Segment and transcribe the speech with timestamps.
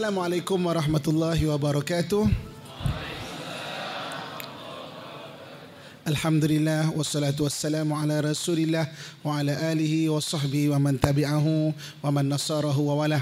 [0.00, 2.24] Assalamualaikum warahmatullahi wabarakatuh.
[6.08, 8.88] Alhamdulillah wassalatu wassalamu ala Rasulillah
[9.20, 13.20] wa ala alihi wa sahbihi wa man tabi'ahu wa man nasarahu wa wala.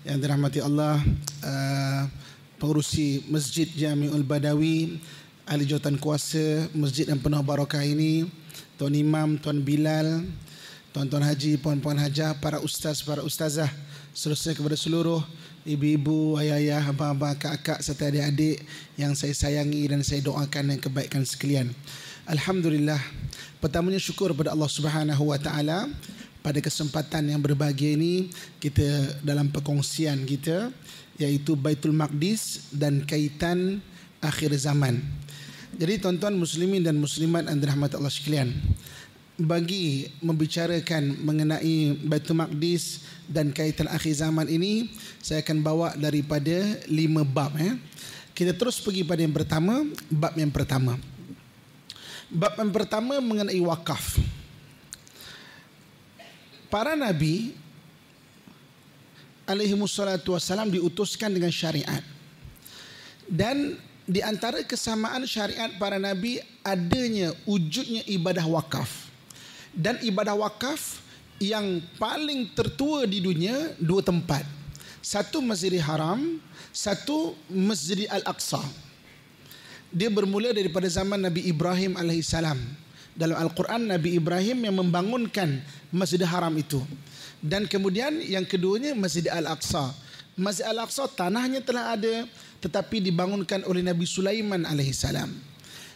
[0.00, 0.96] Yang dirahmati Allah,
[1.44, 2.08] uh,
[2.56, 4.96] pengurusi Masjid Jami'ul Badawi,
[5.44, 8.32] ahli jawatan kuasa masjid yang penuh barakah ini,
[8.80, 10.24] Tuan Imam, Tuan Bilal,
[10.94, 13.66] Tuan-tuan haji, puan-puan hajah, para ustaz, para ustazah,
[14.14, 15.26] seterusnya kepada seluruh
[15.66, 18.62] ibu-ibu, ayah-ayah, abang-abang, kakak serta adik-adik
[18.94, 21.74] yang saya sayangi dan saya doakan yang kebaikan sekalian.
[22.30, 23.02] Alhamdulillah.
[23.58, 25.90] Pertamanya syukur kepada Allah Subhanahu Wa Taala
[26.46, 28.30] pada kesempatan yang berbahagia ini
[28.62, 30.70] kita dalam perkongsian kita
[31.18, 33.82] iaitu Baitul Maqdis dan kaitan
[34.22, 35.02] akhir zaman.
[35.74, 38.54] Jadi tuan-tuan muslimin dan muslimat yang dirahmati Allah sekalian,
[39.34, 47.26] bagi membicarakan mengenai Baitul Maqdis dan kaitan akhir zaman ini, saya akan bawa daripada lima
[47.26, 47.58] bab.
[47.58, 47.74] Eh.
[48.34, 50.98] Kita terus pergi pada yang pertama, bab yang pertama.
[52.30, 54.22] Bab yang pertama mengenai wakaf.
[56.70, 57.54] Para nabi
[59.46, 62.02] alaihi wassalatu wassalam diutuskan dengan syariat.
[63.26, 69.03] Dan di antara kesamaan syariat para nabi adanya wujudnya ibadah wakaf.
[69.74, 71.02] Dan ibadah wakaf
[71.42, 74.46] yang paling tertua di dunia dua tempat.
[75.04, 76.40] Satu Masjidil Haram,
[76.72, 78.62] satu Masjid Al-Aqsa
[79.94, 82.58] dia bermula daripada zaman Nabi Ibrahim alaihissalam.
[83.14, 85.62] Dalam Al-Quran Nabi Ibrahim yang membangunkan
[85.94, 86.82] Masjid Haram itu.
[87.38, 89.94] Dan kemudian yang keduanya Masjid Al-Aqsa.
[90.34, 92.26] Masjid Al-Aqsa tanahnya telah ada
[92.58, 95.30] tetapi dibangunkan oleh Nabi Sulaiman alaihissalam.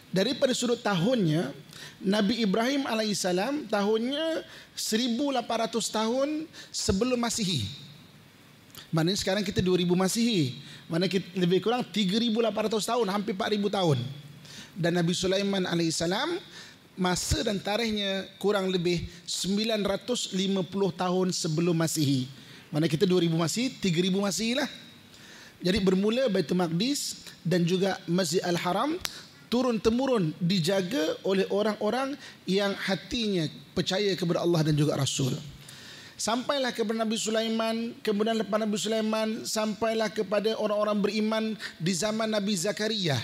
[0.09, 1.53] Daripada sudut tahunnya
[2.01, 4.41] Nabi Ibrahim alaihissalam tahunnya
[4.73, 7.69] 1800 tahun sebelum Masihi.
[8.89, 10.57] Maknanya sekarang kita 2000 Masihi.
[10.89, 13.97] Mana kita lebih kurang 3800 tahun, hampir 4000 tahun.
[14.73, 16.41] Dan Nabi Sulaiman alaihissalam
[16.97, 20.33] masa dan tarikhnya kurang lebih 950
[20.97, 22.25] tahun sebelum Masihi.
[22.73, 24.69] Mana kita 2000 Masihi, 3000 Masihi lah.
[25.59, 28.95] Jadi bermula Baitul Maqdis dan juga Masjid Al-Haram
[29.49, 32.13] turun temurun dijaga oleh orang-orang
[32.45, 35.33] yang hatinya percaya kepada Allah dan juga Rasul.
[36.19, 41.43] Sampailah kepada Nabi Sulaiman, kemudian lepas Nabi Sulaiman sampailah kepada orang-orang beriman
[41.79, 43.15] di zaman Nabi Zakaria.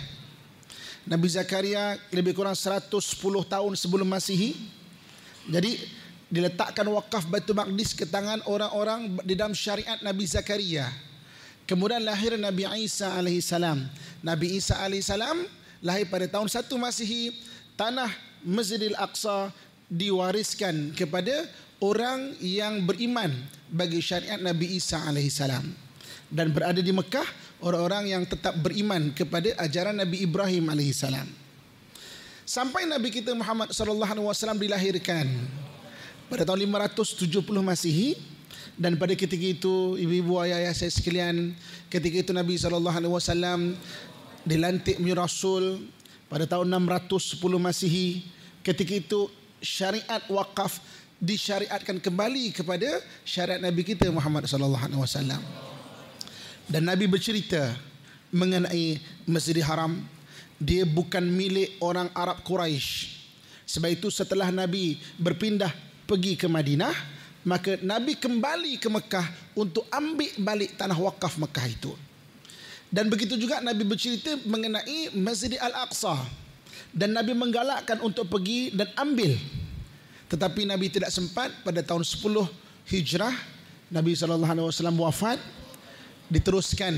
[1.05, 2.89] Nabi Zakaria lebih kurang 110
[3.45, 4.57] tahun sebelum Masihi.
[5.45, 5.77] Jadi
[6.31, 10.89] diletakkan wakaf Baitul Maqdis ke tangan orang-orang di dalam syariat Nabi Zakaria.
[11.69, 13.85] Kemudian lahir Nabi Isa alaihi salam.
[14.23, 15.45] Nabi Isa alaihi salam
[15.85, 17.37] lahir pada tahun 1 Masihi.
[17.77, 18.09] Tanah
[18.41, 19.53] Masjidil Aqsa
[19.85, 21.45] diwariskan kepada
[21.77, 23.29] orang yang beriman
[23.69, 25.75] bagi syariat Nabi Isa alaihi salam
[26.31, 27.25] dan berada di Mekah
[27.61, 31.27] orang-orang yang tetap beriman kepada ajaran Nabi Ibrahim alaihi salam.
[32.45, 35.25] Sampai Nabi kita Muhammad sallallahu alaihi wasallam dilahirkan
[36.29, 38.17] pada tahun 570 Masihi
[38.77, 41.57] dan pada ketika itu ibu-ibu ayah-ayah saya sekalian
[41.89, 43.73] ketika itu Nabi sallallahu alaihi wasallam
[44.45, 45.89] dilantik menjadi rasul
[46.29, 48.23] pada tahun 610 Masihi
[48.61, 49.27] ketika itu
[49.59, 50.77] syariat wakaf
[51.17, 55.41] disyariatkan kembali kepada syariat Nabi kita Muhammad sallallahu alaihi wasallam.
[56.65, 57.73] Dan Nabi bercerita
[58.33, 60.01] mengenai Masjidil Haram
[60.61, 63.13] dia bukan milik orang Arab Quraisy.
[63.65, 65.73] Sebab itu setelah Nabi berpindah
[66.05, 66.93] pergi ke Madinah,
[67.45, 71.91] maka Nabi kembali ke Mekah untuk ambil balik tanah wakaf Mekah itu.
[72.93, 76.15] Dan begitu juga Nabi bercerita mengenai Masjid Al-Aqsa.
[76.95, 79.35] Dan Nabi menggalakkan untuk pergi dan ambil.
[80.31, 81.51] Tetapi Nabi tidak sempat.
[81.65, 82.47] Pada tahun 10
[82.89, 83.35] Hijrah
[83.91, 84.71] Nabi SAW
[85.01, 85.37] wafat.
[86.31, 86.95] Diteruskan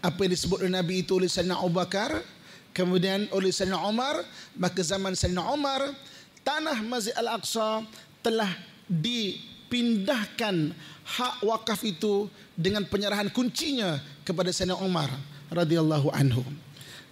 [0.00, 2.24] apa yang disebut oleh Nabi itu oleh Sayyidina Abu Bakar
[2.72, 4.24] kemudian oleh Sayyidina Umar
[4.56, 5.92] maka zaman Sayyidina Umar
[6.40, 7.84] tanah Masjid Al-Aqsa
[8.24, 8.48] telah
[8.88, 10.72] dipindahkan
[11.10, 15.10] hak wakaf itu dengan penyerahan kuncinya kepada Sayyidina Umar
[15.50, 16.46] radhiyallahu anhu.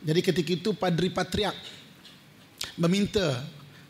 [0.07, 1.59] Jadi ketika itu Padri Patriak
[2.79, 3.43] meminta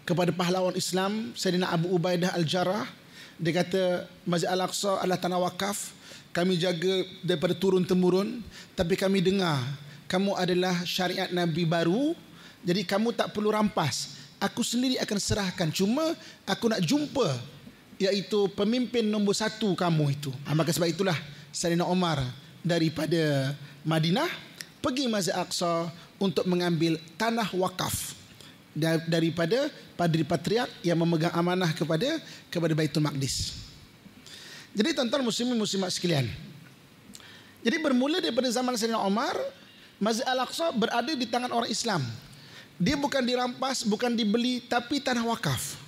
[0.09, 2.89] kepada pahlawan Islam Sayyidina Abu Ubaidah Al-Jarrah
[3.37, 5.95] dia kata Masjid Al-Aqsa adalah tanah wakaf.
[6.33, 8.41] Kami jaga daripada turun temurun
[8.73, 9.61] tapi kami dengar
[10.09, 12.17] kamu adalah syariat Nabi baru.
[12.65, 14.17] Jadi kamu tak perlu rampas.
[14.41, 15.69] Aku sendiri akan serahkan.
[15.71, 16.17] Cuma
[16.49, 17.58] aku nak jumpa
[17.99, 21.19] iaitu pemimpin nombor satu kamu itu ha, maka sebab itulah
[21.51, 22.23] Sayyidina Omar
[22.63, 24.31] daripada Madinah
[24.79, 25.91] pergi Masjid Aqsa
[26.23, 28.15] untuk mengambil tanah wakaf
[29.11, 33.59] daripada padri patriark yang memegang amanah kepada kepada Baitul Maqdis.
[34.71, 36.31] Jadi tuan-tuan muslimin muslimat sekalian.
[37.67, 39.35] Jadi bermula daripada zaman Sayyidina Umar,
[39.99, 42.07] Masjid Al-Aqsa berada di tangan orang Islam.
[42.79, 45.88] Dia bukan dirampas, bukan dibeli, tapi tanah wakaf.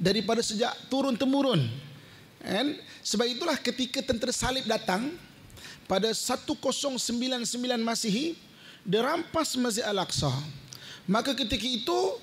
[0.00, 1.60] Daripada sejak turun temurun.
[2.40, 5.12] And sebab itulah ketika tentera salib datang
[5.84, 6.96] pada 1099
[7.84, 8.32] Masihi,
[8.80, 10.32] dia rampas Masjid Al-Aqsa.
[11.04, 12.16] Maka ketika itu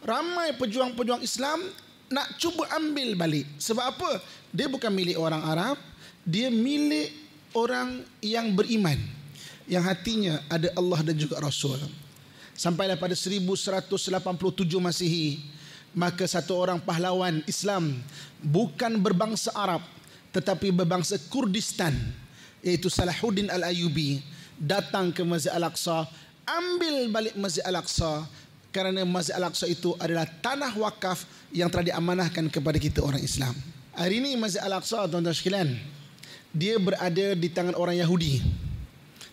[0.00, 1.60] ramai pejuang-pejuang Islam
[2.08, 3.46] nak cuba ambil balik.
[3.60, 4.10] Sebab apa?
[4.48, 5.76] Dia bukan milik orang Arab,
[6.24, 7.12] dia milik
[7.52, 8.96] orang yang beriman.
[9.68, 11.76] Yang hatinya ada Allah dan juga Rasul.
[12.56, 13.84] Sampailah pada 1187
[14.80, 15.44] Masihi,
[15.96, 17.96] maka satu orang pahlawan Islam
[18.42, 19.80] bukan berbangsa Arab
[20.32, 21.94] tetapi berbangsa Kurdistan
[22.60, 24.20] iaitu Salahuddin Al-Ayubi
[24.58, 26.04] datang ke Masjid Al-Aqsa
[26.44, 28.26] ambil balik Masjid Al-Aqsa
[28.74, 31.24] kerana Masjid Al-Aqsa itu adalah tanah wakaf
[31.54, 33.56] yang telah diamanahkan kepada kita orang Islam.
[33.96, 35.74] Hari ini Masjid Al-Aqsa tuan-tuan sekalian
[36.52, 38.44] dia berada di tangan orang Yahudi.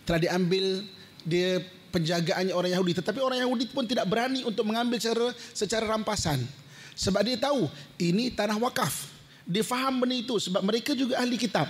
[0.06, 0.86] Telah diambil
[1.26, 1.60] dia
[1.96, 6.44] penjagaannya orang Yahudi tetapi orang Yahudi pun tidak berani untuk mengambil secara secara rampasan.
[6.92, 9.16] Sebab dia tahu ini tanah wakaf.
[9.48, 11.68] Dia faham benda itu sebab mereka juga ahli kitab.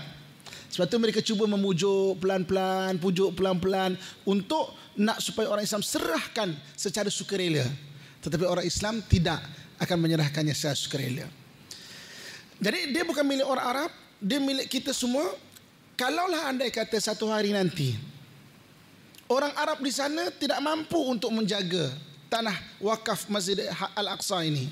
[0.70, 3.94] Sebab itu mereka cuba memujuk pelan-pelan, pujuk pelan-pelan
[4.26, 7.62] untuk nak supaya orang Islam serahkan secara sukarela.
[8.22, 9.38] Tetapi orang Islam tidak
[9.78, 11.26] akan menyerahkannya secara sukarela.
[12.56, 15.36] Jadi dia bukan milik orang Arab, dia milik kita semua.
[15.96, 18.15] Kalaulah andai kata satu hari nanti
[19.26, 21.90] orang Arab di sana tidak mampu untuk menjaga
[22.30, 24.70] tanah wakaf Masjid Al-Aqsa ini.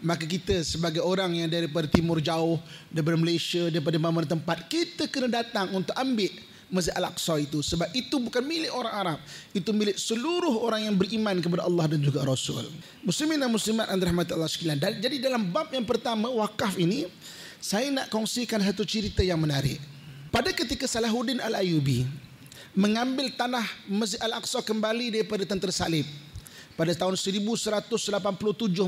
[0.00, 2.56] Maka kita sebagai orang yang daripada timur jauh
[2.88, 6.32] daripada Malaysia daripada mana-mana tempat kita kena datang untuk ambil
[6.72, 7.60] Masjid Al-Aqsa itu.
[7.60, 9.18] Sebab itu bukan milik orang Arab.
[9.52, 12.64] Itu milik seluruh orang yang beriman kepada Allah dan juga Rasul.
[13.04, 14.80] Muslimin dan muslimat anda rahmat Allah sekalian.
[14.80, 17.04] Jadi dalam bab yang pertama wakaf ini
[17.60, 19.76] saya nak kongsikan satu cerita yang menarik.
[20.32, 22.29] Pada ketika Salahuddin Al-Ayubi
[22.76, 26.06] mengambil tanah Masjid Al-Aqsa kembali daripada tentera salib.
[26.78, 27.76] Pada tahun 1187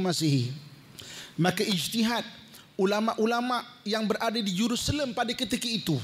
[0.01, 0.49] Masihi
[1.37, 2.25] maka ijtihad
[2.77, 5.97] ulama-ulama yang berada di Jerusalem pada ketika itu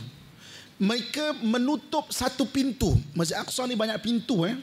[0.79, 2.95] mereka menutup satu pintu.
[3.17, 4.55] Masjid Aqsa ni banyak pintu eh.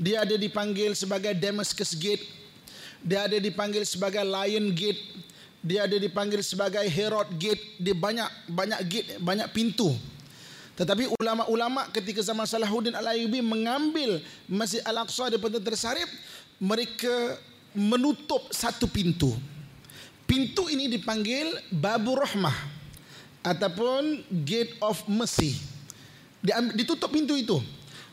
[0.00, 2.42] Dia ada dipanggil sebagai Damascus Gate
[3.02, 5.02] dia ada dipanggil sebagai Lion Gate
[5.62, 7.78] dia ada dipanggil sebagai Herod Gate.
[7.78, 9.94] Dia banyak banyak gate banyak pintu
[10.72, 16.08] tetapi ulama-ulama ketika zaman Salahuddin Al-Ayyubi mengambil Masjid Al-Aqsa daripada tersarip
[16.56, 17.36] mereka
[17.76, 19.36] menutup satu pintu
[20.32, 22.56] Pintu ini dipanggil Babu Rahmah
[23.44, 25.60] ataupun Gate of Mercy.
[26.72, 27.60] Ditutup pintu itu.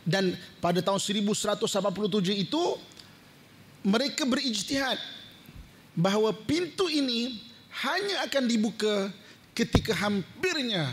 [0.04, 2.63] Dan pada tahun 1187 itu
[3.88, 5.00] mereka berijtihad
[5.96, 7.39] bahawa pintu ini
[7.88, 9.16] hanya akan dibuka
[9.56, 10.92] ketika hampirnya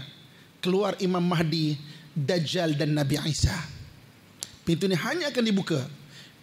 [0.60, 1.76] keluar Imam Mahdi,
[2.12, 3.54] Dajjal dan Nabi Isa.
[4.66, 5.80] Pintu ini hanya akan dibuka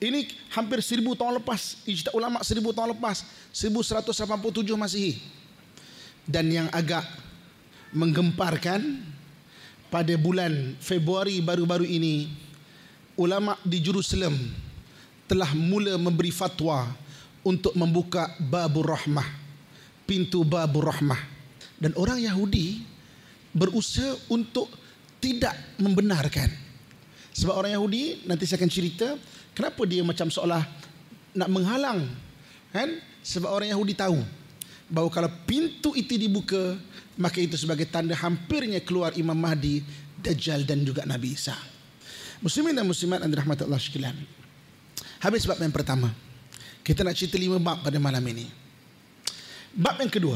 [0.03, 1.79] ini hampir seribu tahun lepas.
[1.87, 3.23] Ijtihad ulama seribu tahun lepas.
[3.55, 5.15] 1187 Masihi.
[6.27, 7.07] Dan yang agak
[7.95, 8.99] menggemparkan
[9.87, 12.27] pada bulan Februari baru-baru ini
[13.15, 14.35] ulama di Jerusalem
[15.23, 16.91] telah mula memberi fatwa
[17.47, 19.27] untuk membuka babur rahmah
[20.03, 21.19] pintu babur rahmah
[21.77, 22.81] dan orang Yahudi
[23.53, 24.67] berusaha untuk
[25.21, 26.51] tidak membenarkan
[27.33, 29.07] sebab orang Yahudi nanti saya akan cerita
[29.53, 30.65] Kenapa dia macam seolah
[31.37, 32.09] nak menghalang?
[32.73, 32.97] Kan?
[33.21, 34.17] Sebab orang Yahudi tahu
[34.89, 36.75] bahawa kalau pintu itu dibuka,
[37.15, 39.85] maka itu sebagai tanda hampirnya keluar Imam Mahdi,
[40.19, 41.53] Dajjal dan juga Nabi Isa.
[42.41, 44.17] Muslimin dan muslimat anda rahmat Allah sekalian.
[45.21, 46.11] Habis bab yang pertama.
[46.83, 48.43] Kita nak cerita lima bab pada malam ini.
[49.71, 50.35] Bab yang kedua.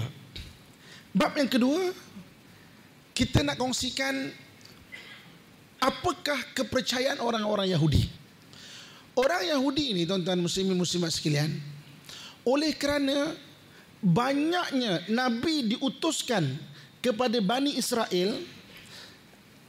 [1.12, 1.92] Bab yang kedua,
[3.18, 4.30] kita nak kongsikan
[5.82, 8.06] apakah kepercayaan orang-orang Yahudi.
[9.18, 11.58] Orang Yahudi ini tuan-tuan muslimin muslimat sekalian
[12.48, 13.34] oleh kerana
[14.00, 16.46] banyaknya nabi diutuskan
[17.04, 18.40] kepada Bani Israel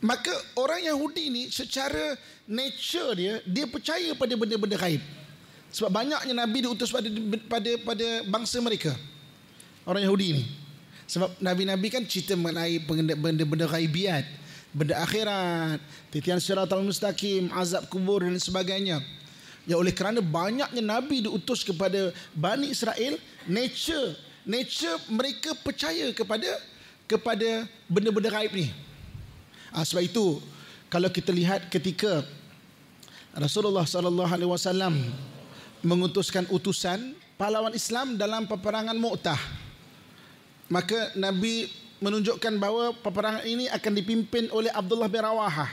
[0.05, 2.14] maka orang Yahudi ini secara
[2.47, 5.02] nature dia dia percaya pada benda-benda gaib
[5.75, 7.09] sebab banyaknya nabi diutus pada
[7.50, 8.95] pada pada bangsa mereka
[9.88, 10.45] orang Yahudi ini
[11.09, 14.29] sebab nabi-nabi kan cerita mengenai benda-benda gaibiat
[14.71, 15.81] benda akhirat
[16.12, 19.00] titian siratal mustaqim azab kubur dan sebagainya
[19.69, 24.17] Ya oleh kerana banyaknya nabi diutus kepada Bani Israel, nature
[24.49, 26.49] nature mereka percaya kepada
[27.05, 28.73] kepada benda-benda gaib ni.
[29.77, 30.41] Ha, sebab itu
[30.88, 32.25] kalau kita lihat ketika
[33.37, 34.97] Rasulullah sallallahu alaihi wasallam
[35.85, 39.68] mengutuskan utusan pahlawan Islam dalam peperangan Mu'tah.
[40.69, 45.71] Maka Nabi menunjukkan bahawa peperangan ini akan dipimpin oleh Abdullah bin Rawahah.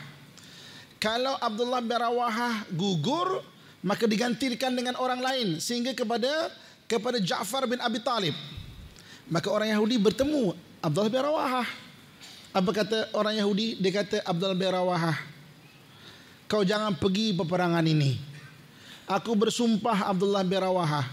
[0.98, 3.44] kalau Abdullah bin Rawahah gugur
[3.86, 6.50] maka digantikan dengan orang lain sehingga kepada
[6.90, 8.34] kepada Ja'far bin Abi Talib.
[9.30, 11.68] Maka orang Yahudi bertemu Abdullah bin Rawahah.
[12.56, 13.78] Apa kata orang Yahudi?
[13.78, 15.36] Dia kata Abdullah bin Rawahah
[16.46, 18.18] kau jangan pergi peperangan ini.
[19.06, 21.06] Aku bersumpah Abdullah bin Rawahah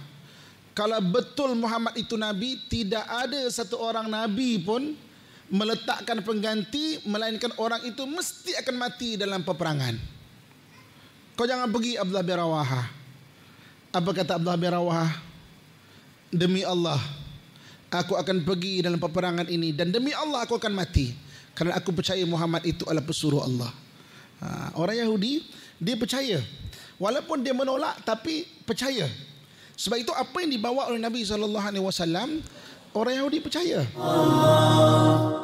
[0.73, 4.97] kalau betul Muhammad itu nabi tidak ada satu orang nabi pun
[5.53, 10.01] meletakkan pengganti melainkan orang itu mesti akan mati dalam peperangan.
[11.37, 12.83] Kau jangan pergi Abdullah bin Rawaha.
[13.93, 15.09] Apa kata Abdullah bin Rawaha?
[16.33, 16.97] Demi Allah,
[17.93, 21.13] aku akan pergi dalam peperangan ini dan demi Allah aku akan mati
[21.53, 23.69] kerana aku percaya Muhammad itu adalah pesuruh Allah.
[24.41, 25.45] Ha, orang Yahudi
[25.77, 26.41] dia percaya
[26.97, 29.05] walaupun dia menolak tapi percaya.
[29.83, 32.39] Sebab itu apa yang dibawa oleh Nabi sallallahu alaihi wasallam
[32.95, 33.83] orang Yahudi percaya.
[33.99, 35.43] Allah.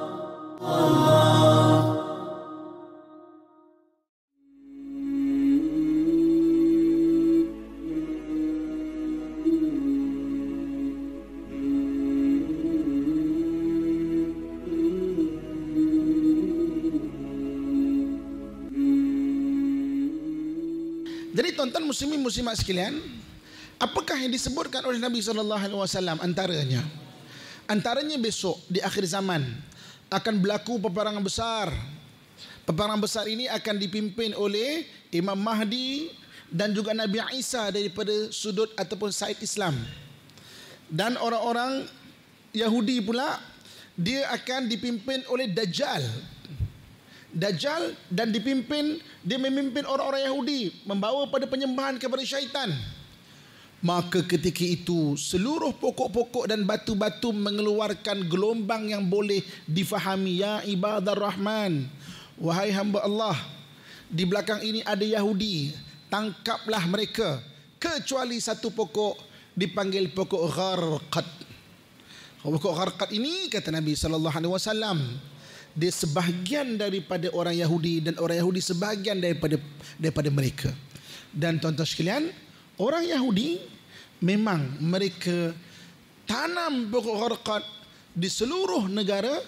[21.38, 22.98] Jadi tuan-tuan muslimin muslimat sekalian,
[23.78, 26.82] apakah yang disebutkan oleh Nabi sallallahu alaihi wasallam antaranya?
[27.70, 29.44] Antaranya besok di akhir zaman
[30.10, 31.68] akan berlaku peperangan besar.
[32.66, 36.12] Peperangan besar ini akan dipimpin oleh Imam Mahdi
[36.52, 39.76] dan juga Nabi Isa daripada sudut ataupun side Islam.
[40.88, 41.84] Dan orang-orang
[42.52, 43.40] Yahudi pula
[43.96, 46.04] dia akan dipimpin oleh Dajjal.
[47.28, 52.72] Dajjal dan dipimpin dia memimpin orang-orang Yahudi membawa pada penyembahan kepada syaitan.
[53.78, 59.38] Maka ketika itu seluruh pokok-pokok dan batu-batu mengeluarkan gelombang yang boleh
[59.70, 60.42] difahami.
[60.42, 61.86] Ya ibadar rahman
[62.34, 63.38] wahai hamba Allah
[64.10, 65.70] di belakang ini ada Yahudi.
[66.10, 67.38] Tangkaplah mereka
[67.78, 69.14] kecuali satu pokok
[69.54, 71.28] dipanggil pokok gharqat
[72.42, 74.98] pokok gharqat ini kata Nabi sallallahu alaihi wasallam
[75.76, 79.60] dia sebahagian daripada orang Yahudi dan orang Yahudi sebahagian daripada
[79.94, 80.70] daripada mereka.
[81.30, 82.34] Dan tuan-tuan sekalian
[82.78, 83.58] orang Yahudi
[84.22, 85.54] memang mereka
[86.26, 87.62] tanam pokok gharqat
[88.14, 89.38] di seluruh negara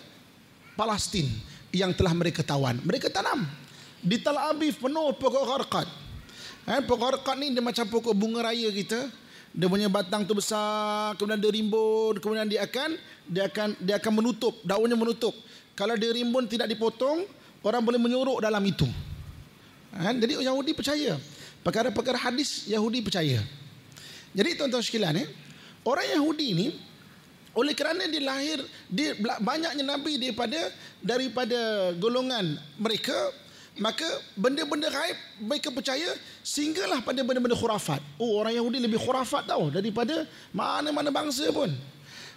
[0.78, 1.26] Palestin
[1.70, 2.78] yang telah mereka tawan.
[2.82, 3.46] Mereka tanam
[4.02, 5.88] di Tel Aviv penuh pokok gharqat.
[6.70, 9.10] Eh, pokok gharqat ni dia macam pokok bunga raya kita.
[9.50, 12.94] Dia punya batang tu besar, kemudian dia rimbun, kemudian dia akan
[13.26, 15.34] dia akan dia akan menutup, daunnya menutup.
[15.74, 17.26] Kalau dia rimbun tidak dipotong,
[17.66, 18.86] orang boleh menyuruk dalam itu.
[19.90, 21.18] Eh, jadi Yahudi percaya.
[21.60, 23.44] Perkara-perkara hadis Yahudi percaya.
[24.32, 25.28] Jadi tuan-tuan sekalian eh,
[25.84, 26.66] orang Yahudi ini
[27.50, 30.60] oleh kerana dia lahir dia banyaknya nabi daripada
[31.02, 33.34] daripada golongan mereka
[33.80, 34.06] maka
[34.38, 36.14] benda-benda gaib mereka percaya
[36.44, 38.02] sehinggalah pada benda-benda khurafat.
[38.20, 41.70] Oh orang Yahudi lebih khurafat tau daripada mana-mana bangsa pun.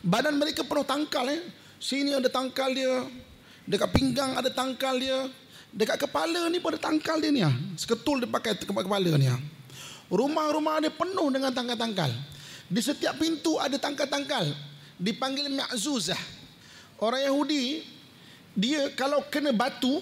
[0.03, 1.41] Badan mereka penuh tangkal eh.
[1.83, 3.07] Sini ada tangkal dia.
[3.67, 5.27] Dekat pinggang ada tangkal dia.
[5.73, 7.53] Dekat kepala ni pun ada tangkal dia ni ah.
[7.73, 9.41] Seketul dia pakai kepala kepala ni ah.
[10.13, 12.13] Rumah-rumah dia penuh dengan tangkal-tangkal.
[12.69, 14.53] Di setiap pintu ada tangkal-tangkal.
[15.01, 16.19] Dipanggil Ma'zuzah.
[17.01, 17.81] Orang Yahudi,
[18.53, 19.99] dia kalau kena batu,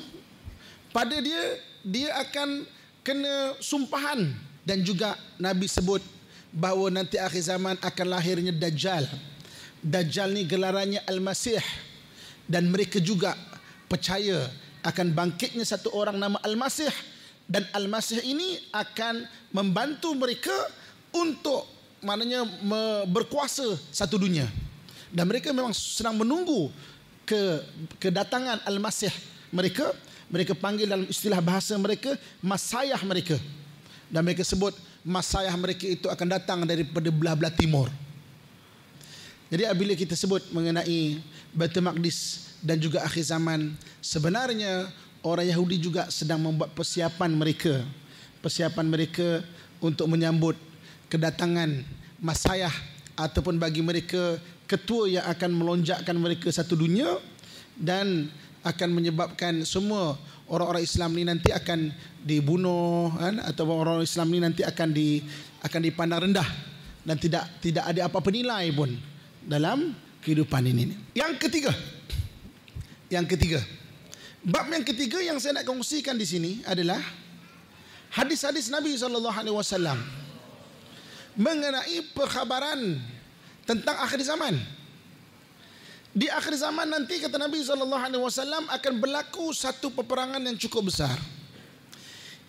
[0.91, 1.55] pada dia,
[1.87, 2.67] dia akan
[2.99, 4.35] kena sumpahan.
[4.67, 6.03] Dan juga Nabi sebut
[6.51, 9.07] bahawa nanti akhir zaman akan lahirnya Dajjal.
[9.79, 11.63] Dajjal ni gelarannya Al-Masih.
[12.45, 13.33] Dan mereka juga
[13.87, 14.51] percaya
[14.81, 16.89] akan bangkitnya satu orang nama Al-Masih
[17.45, 20.53] dan Al-Masih ini akan membantu mereka
[21.13, 21.67] untuk
[22.01, 22.47] maknanya
[23.09, 24.49] berkuasa satu dunia.
[25.11, 26.71] Dan mereka memang sedang menunggu
[27.27, 27.61] ke
[27.99, 29.11] kedatangan Al-Masih
[29.53, 29.93] mereka.
[30.31, 33.35] Mereka panggil dalam istilah bahasa mereka Masayah mereka.
[34.07, 34.71] Dan mereka sebut
[35.03, 37.91] Masayah mereka itu akan datang daripada belah-belah timur.
[39.51, 41.19] Jadi apabila kita sebut mengenai
[41.51, 44.89] Baitul Maqdis dan juga akhir zaman, sebenarnya
[45.25, 47.81] orang Yahudi juga sedang membuat persiapan mereka
[48.41, 49.45] persiapan mereka
[49.79, 50.57] untuk menyambut
[51.07, 51.85] kedatangan
[52.21, 52.73] Masayah
[53.17, 54.37] ataupun bagi mereka
[54.69, 57.17] ketua yang akan melonjakkan mereka satu dunia
[57.77, 58.29] dan
[58.61, 61.89] akan menyebabkan semua orang-orang Islam ni nanti akan
[62.21, 65.25] dibunuh kan atau orang-orang Islam ni nanti akan di
[65.65, 66.45] akan dipandang rendah
[67.01, 68.93] dan tidak tidak ada apa-apa nilai pun
[69.41, 70.93] dalam kehidupan ini.
[71.17, 71.73] Yang ketiga.
[73.11, 73.59] Yang ketiga.
[74.41, 76.97] Bab yang ketiga yang saya nak kongsikan di sini adalah
[78.15, 79.99] hadis-hadis Nabi sallallahu alaihi wasallam
[81.37, 82.97] mengenai perkhabaran
[83.67, 84.57] tentang akhir zaman.
[86.11, 90.89] Di akhir zaman nanti kata Nabi sallallahu alaihi wasallam akan berlaku satu peperangan yang cukup
[90.89, 91.15] besar.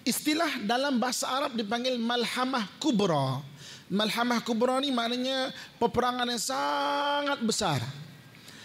[0.03, 3.39] istilah dalam bahasa Arab dipanggil malhamah kubra.
[3.87, 7.79] Malhamah kubra ni maknanya peperangan yang sangat besar.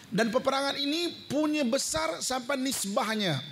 [0.07, 3.43] Dan peperangan ini punya besar sampai nisbahnya.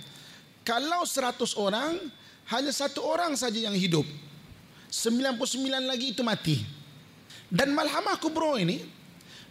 [0.64, 2.00] Kalau 100 orang,
[2.48, 4.08] hanya satu orang saja yang hidup.
[4.88, 6.64] 99 lagi itu mati.
[7.46, 8.82] Dan malhamah kubra ini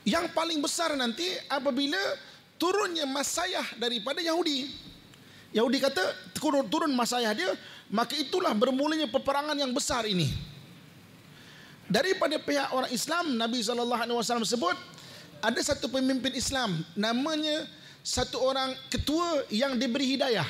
[0.03, 1.97] yang paling besar nanti apabila
[2.59, 4.67] turunnya masayah daripada Yahudi.
[5.55, 6.03] Yahudi kata
[6.35, 7.51] turun, turun masayah dia,
[7.87, 10.27] maka itulah bermulanya peperangan yang besar ini.
[11.85, 14.75] Daripada pihak orang Islam, Nabi SAW sebut,
[15.45, 17.69] ada satu pemimpin Islam, namanya
[18.01, 20.45] satu orang ketua yang diberi hidayah,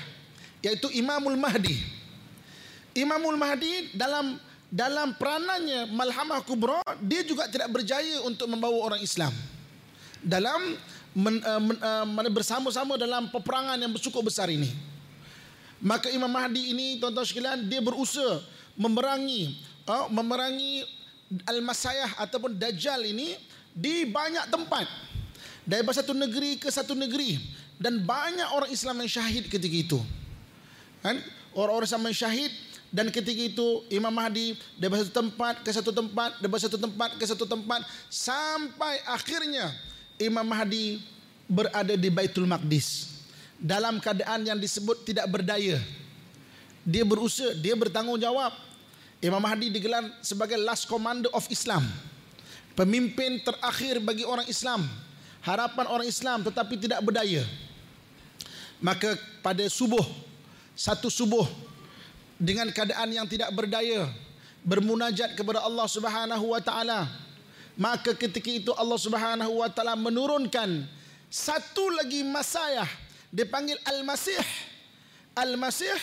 [0.64, 1.76] iaitu Imamul Mahdi.
[2.96, 4.40] Imamul Mahdi dalam
[4.72, 9.36] dalam peranannya Malhamah Kubra, dia juga tidak berjaya untuk membawa orang Islam.
[10.24, 10.80] Dalam
[11.12, 11.78] men, uh, men,
[12.28, 14.72] uh, bersama-sama dalam peperangan yang cukup besar ini.
[15.84, 18.40] Maka Imam Mahdi ini tuan-tuan sekalian dia berusaha
[18.80, 20.88] memerangi uh, memerangi
[21.46, 23.36] Al-Masayah ataupun Dajjal ini
[23.76, 24.88] di banyak tempat.
[25.68, 27.36] Dari satu negeri ke satu negeri.
[27.76, 30.00] Dan banyak orang Islam yang syahid ketika itu.
[31.04, 31.20] Kan?
[31.52, 32.52] Orang-orang Islam yang syahid
[32.96, 37.26] dan ketika itu Imam Mahdi dari satu tempat ke satu tempat, dari satu tempat ke
[37.28, 39.68] satu tempat sampai akhirnya
[40.16, 41.04] Imam Mahdi
[41.44, 43.20] berada di Baitul Maqdis
[43.60, 45.84] dalam keadaan yang disebut tidak berdaya.
[46.88, 48.56] Dia berusaha, dia bertanggungjawab
[49.20, 51.84] Imam Mahdi digelar sebagai last commander of Islam.
[52.76, 54.84] Pemimpin terakhir bagi orang Islam.
[55.42, 57.48] Harapan orang Islam tetapi tidak berdaya.
[58.84, 60.04] Maka pada subuh,
[60.76, 61.48] satu subuh
[62.36, 64.12] dengan keadaan yang tidak berdaya,
[64.68, 67.08] bermunajat kepada Allah Subhanahu wa taala.
[67.80, 70.84] Maka ketika itu Allah Subhanahu wa taala menurunkan
[71.32, 72.88] satu lagi masayah
[73.32, 74.44] dipanggil Al-Masih.
[75.36, 75.96] Al-Masih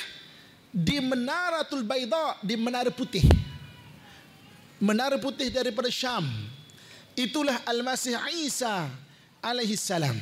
[0.72, 3.24] di Menaratul Baida di Menara Putih.
[4.80, 6.24] Menara Putih daripada Syam.
[7.22, 8.90] Itulah Al-Masih Isa
[9.38, 10.18] alaihi salam.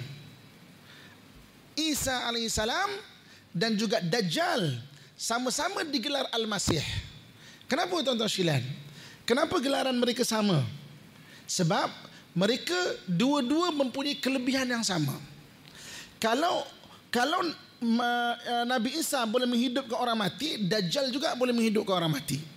[1.72, 2.92] Isa alaihi salam
[3.56, 4.76] dan juga Dajjal
[5.16, 6.84] sama-sama digelar Al-Masih.
[7.64, 8.60] Kenapa tuan-tuan sekalian?
[9.24, 10.60] Kenapa gelaran mereka sama?
[11.48, 11.88] Sebab
[12.36, 12.76] mereka
[13.08, 15.16] dua-dua mempunyai kelebihan yang sama.
[16.20, 16.68] Kalau
[17.08, 17.40] kalau
[17.80, 18.34] uh,
[18.68, 22.49] Nabi Isa boleh menghidupkan orang mati, Dajjal juga boleh menghidupkan orang mati.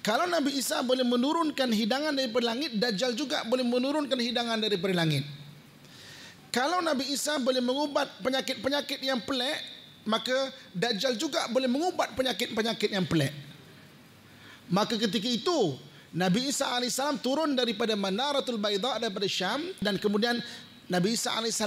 [0.00, 5.28] Kalau Nabi Isa boleh menurunkan hidangan daripada langit, Dajjal juga boleh menurunkan hidangan daripada langit.
[6.48, 9.60] Kalau Nabi Isa boleh mengubat penyakit-penyakit yang pelik,
[10.08, 13.30] maka Dajjal juga boleh mengubat penyakit-penyakit yang pelik.
[14.72, 15.76] Maka ketika itu,
[16.10, 20.42] Nabi Isa AS turun daripada Manaratul Baida daripada Syam dan kemudian
[20.90, 21.60] Nabi Isa AS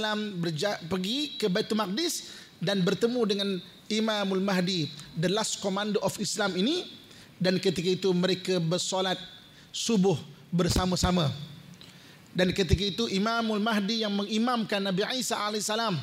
[0.90, 2.28] pergi ke Baitul Maqdis
[2.60, 3.48] dan bertemu dengan
[3.88, 7.03] Imamul Mahdi the last commander of Islam ini
[7.38, 9.18] dan ketika itu mereka bersolat
[9.74, 10.18] subuh
[10.54, 11.30] bersama-sama.
[12.34, 15.94] Dan ketika itu Imamul Mahdi yang mengimamkan Nabi Isa alaihissalam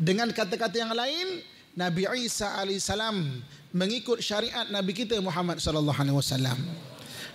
[0.00, 1.44] dengan kata-kata yang lain
[1.76, 3.44] Nabi Isa alaihissalam
[3.76, 6.56] mengikut syariat Nabi kita Muhammad sallallahu alaihi wasallam.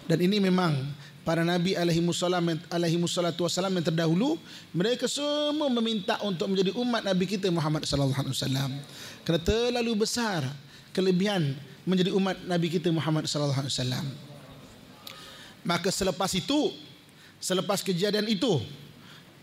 [0.10, 0.74] Dan ini memang
[1.24, 2.04] para nabi alaihi
[3.00, 4.36] musallatu wasallam yang terdahulu
[4.76, 8.72] mereka semua meminta untuk menjadi umat nabi kita Muhammad sallallahu alaihi wasallam.
[9.24, 10.44] Kerana terlalu besar
[10.92, 14.06] kelebihan menjadi umat nabi kita Muhammad sallallahu alaihi wasallam.
[15.64, 16.76] Maka selepas itu
[17.40, 18.60] selepas kejadian itu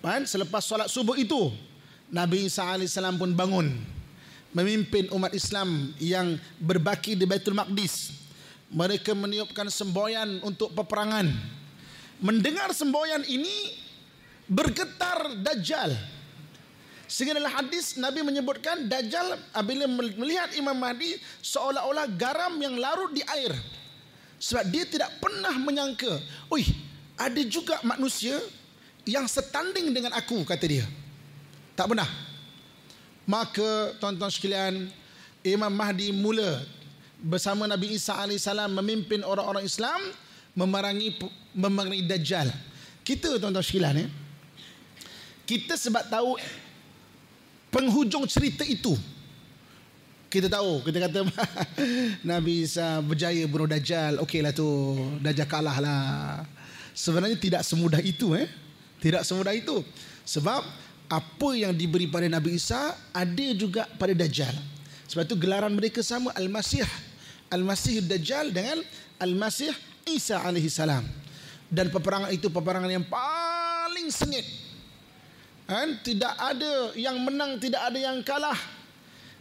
[0.00, 1.52] kan selepas solat subuh itu
[2.08, 3.68] Nabi Isa alaihi salam pun bangun
[4.50, 8.18] memimpin umat Islam yang berbaki di Baitul Maqdis.
[8.70, 11.26] Mereka meniupkan semboyan untuk peperangan.
[12.22, 13.74] Mendengar semboyan ini
[14.46, 15.94] bergetar Dajjal.
[17.10, 23.18] Sehingga dalam hadis Nabi menyebutkan Dajjal apabila melihat Imam Mahdi seolah-olah garam yang larut di
[23.26, 23.50] air.
[24.38, 26.22] Sebab dia tidak pernah menyangka,
[26.54, 26.62] "Oi,
[27.18, 28.38] ada juga manusia
[29.02, 30.86] yang setanding dengan aku," kata dia.
[31.74, 32.06] Tak pernah.
[33.26, 34.86] Maka tuan-tuan sekalian,
[35.42, 36.62] Imam Mahdi mula
[37.18, 39.98] bersama Nabi Isa alaihissalam memimpin orang-orang Islam
[40.54, 41.18] memerangi
[41.58, 42.54] memerangi dajjal.
[43.02, 44.08] Kita tuan-tuan sekalian ya.
[45.42, 46.38] Kita sebab tahu
[47.70, 48.94] penghujung cerita itu.
[50.30, 51.26] Kita tahu, kita kata
[52.30, 54.22] Nabi Isa berjaya bunuh dajjal.
[54.22, 56.46] Okeylah tu, dajjal kalah lah.
[56.94, 58.46] Sebenarnya tidak semudah itu eh.
[59.02, 59.82] Tidak semudah itu.
[60.22, 60.62] Sebab
[61.10, 64.54] apa yang diberi pada Nabi Isa ada juga pada dajjal.
[65.10, 66.86] Sebab itu gelaran mereka sama Al-Masih.
[67.50, 68.78] Al-Masih Dajjal dengan
[69.18, 69.74] Al-Masih
[70.06, 71.02] Isa alaihi salam.
[71.66, 74.46] Dan peperangan itu peperangan yang paling sengit.
[75.70, 76.02] Kan?
[76.02, 78.58] Tidak ada yang menang, tidak ada yang kalah.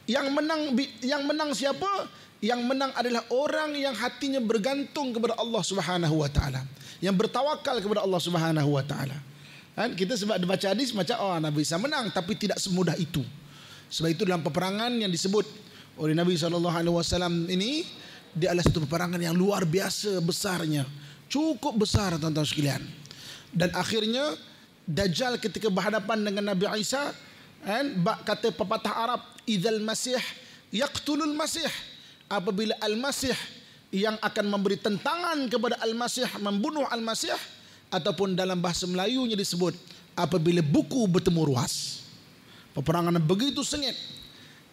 [0.06, 0.62] Yang menang
[1.02, 2.06] yang menang siapa?
[2.40, 6.64] yang menang adalah orang yang hatinya bergantung kepada Allah Subhanahu wa taala,
[7.04, 9.20] yang bertawakal kepada Allah Subhanahu wa taala.
[9.76, 13.24] Kan kita sebab baca hadis macam oh Nabi Isa menang tapi tidak semudah itu.
[13.92, 15.44] Sebab itu dalam peperangan yang disebut
[16.00, 17.84] oleh Nabi sallallahu alaihi wasallam ini
[18.32, 20.88] dia adalah satu peperangan yang luar biasa besarnya.
[21.28, 22.82] Cukup besar tuan-tuan sekalian.
[23.52, 24.38] Dan akhirnya
[24.90, 27.14] Dajjal ketika berhadapan dengan Nabi Isa
[27.62, 27.94] kan
[28.26, 30.18] kata pepatah Arab idzal masih
[30.74, 31.70] yaqtulul masih
[32.26, 33.38] apabila Al-Masih
[33.94, 37.38] yang akan memberi tentangan kepada Al-Masih membunuh Al-Masih
[37.94, 39.78] ataupun dalam bahasa Melayunya disebut
[40.18, 42.02] apabila buku bertemu ruas.
[42.74, 43.94] Peperangan begitu sengit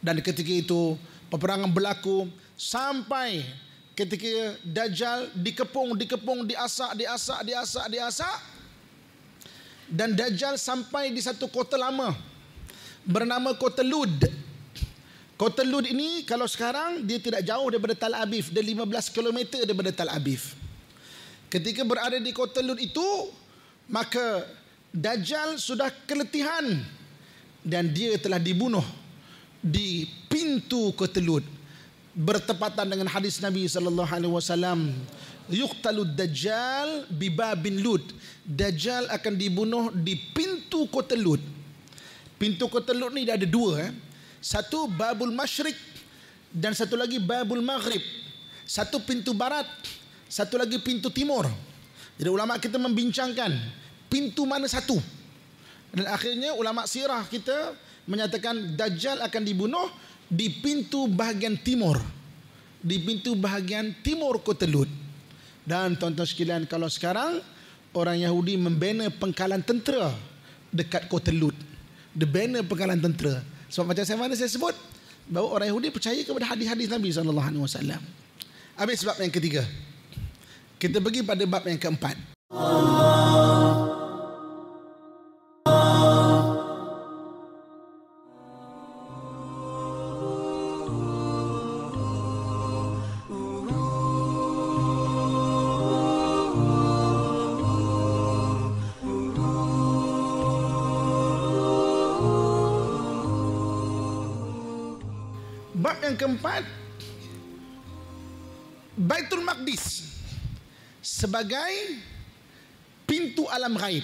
[0.01, 0.97] dan ketika itu
[1.29, 2.25] peperangan berlaku
[2.57, 3.45] sampai
[3.93, 8.56] ketika Dajjal dikepung, dikepung, diasak, diasak, diasak, diasak
[9.87, 12.15] dan Dajjal sampai di satu kota lama.
[13.07, 14.27] Bernama kota Lud.
[15.37, 19.91] Kota Lud ini kalau sekarang dia tidak jauh daripada Tal Abif, dia 15 km daripada
[19.95, 20.57] Tal Abif.
[21.47, 23.31] Ketika berada di kota Lud itu,
[23.87, 24.49] maka
[24.91, 26.83] Dajjal sudah keletihan.
[27.67, 28.85] Dan dia telah dibunuh
[29.59, 31.43] di pintu kota Lud.
[32.17, 34.95] Bertepatan dengan hadis Nabi sallallahu alaihi wasallam,
[35.51, 38.03] yuqtalu dajjal bi babin lud.
[38.47, 41.43] Dajjal akan dibunuh di pintu kota Lud.
[42.39, 43.93] Pintu kota Lud ni ada dua eh.
[44.39, 45.75] Satu babul masyrik
[46.55, 47.99] dan satu lagi babul maghrib.
[48.63, 49.67] Satu pintu barat,
[50.31, 51.51] satu lagi pintu timur.
[52.15, 53.51] Jadi ulama kita membincangkan
[54.07, 54.99] pintu mana satu.
[55.91, 57.75] Dan akhirnya ulama sirah kita
[58.07, 59.91] menyatakan Dajjal akan dibunuh
[60.31, 61.99] di pintu bahagian timur.
[62.79, 65.06] Di pintu bahagian timur kota Lut.
[65.67, 67.43] Dan tuan-tuan sekalian kalau sekarang
[67.91, 70.15] orang Yahudi membina pengkalan tentera
[70.71, 71.59] dekat kota Lut.
[72.15, 73.43] Dia bina pengkalan tentera.
[73.67, 74.73] Sebab macam saya mana saya sebut
[75.27, 78.01] bahawa orang Yahudi percaya kepada hadis-hadis Nabi sallallahu alaihi wasallam.
[78.79, 79.67] Habis bab yang ketiga.
[80.79, 82.15] Kita pergi pada bab yang keempat.
[82.47, 83.06] yang
[106.27, 106.67] keempat
[108.99, 110.11] Baitul Maqdis
[110.99, 112.03] sebagai
[113.07, 114.03] pintu alam gaib.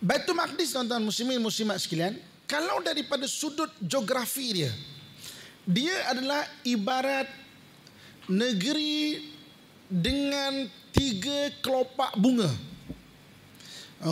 [0.00, 2.16] Baitul Maqdis tuan-tuan muslimin muslimat sekalian,
[2.48, 4.72] kalau daripada sudut geografi dia,
[5.68, 7.28] dia adalah ibarat
[8.30, 9.20] negeri
[9.90, 12.48] dengan tiga kelopak bunga.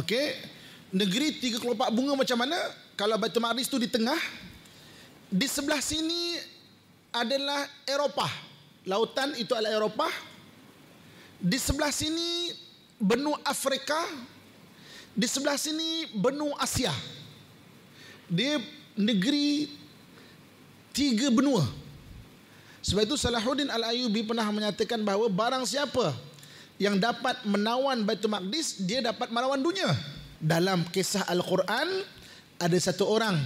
[0.02, 0.36] Okey,
[0.92, 2.58] negeri tiga kelopak bunga macam mana?
[2.98, 4.18] Kalau Baitul Maqdis tu di tengah,
[5.30, 6.52] di sebelah sini
[7.14, 8.32] adalah Eropah.
[8.84, 10.12] Lautan itu adalah Eropah.
[11.38, 12.50] Di sebelah sini
[12.98, 14.02] benua Afrika.
[15.14, 16.90] Di sebelah sini benua Asia.
[18.26, 18.58] Dia
[18.98, 19.70] negeri
[20.90, 21.62] tiga benua.
[22.84, 26.12] Sebab itu Salahuddin Al-Ayubi pernah menyatakan bahawa barang siapa
[26.76, 29.88] yang dapat menawan Baitul Maqdis, dia dapat menawan dunia.
[30.42, 32.04] Dalam kisah Al-Quran,
[32.60, 33.40] ada satu orang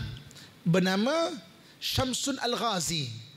[0.66, 1.30] bernama
[1.78, 3.27] Syamsun Al-Ghazi.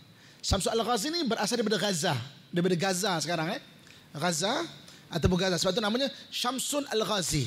[0.41, 2.17] Samsul Al-Ghazi ni berasal daripada Gaza.
[2.49, 3.61] Daripada Gaza sekarang eh.
[4.17, 4.65] Gaza
[5.13, 5.61] ataupun Gaza.
[5.61, 7.45] Sebab itu namanya Syamsun Al-Ghazi.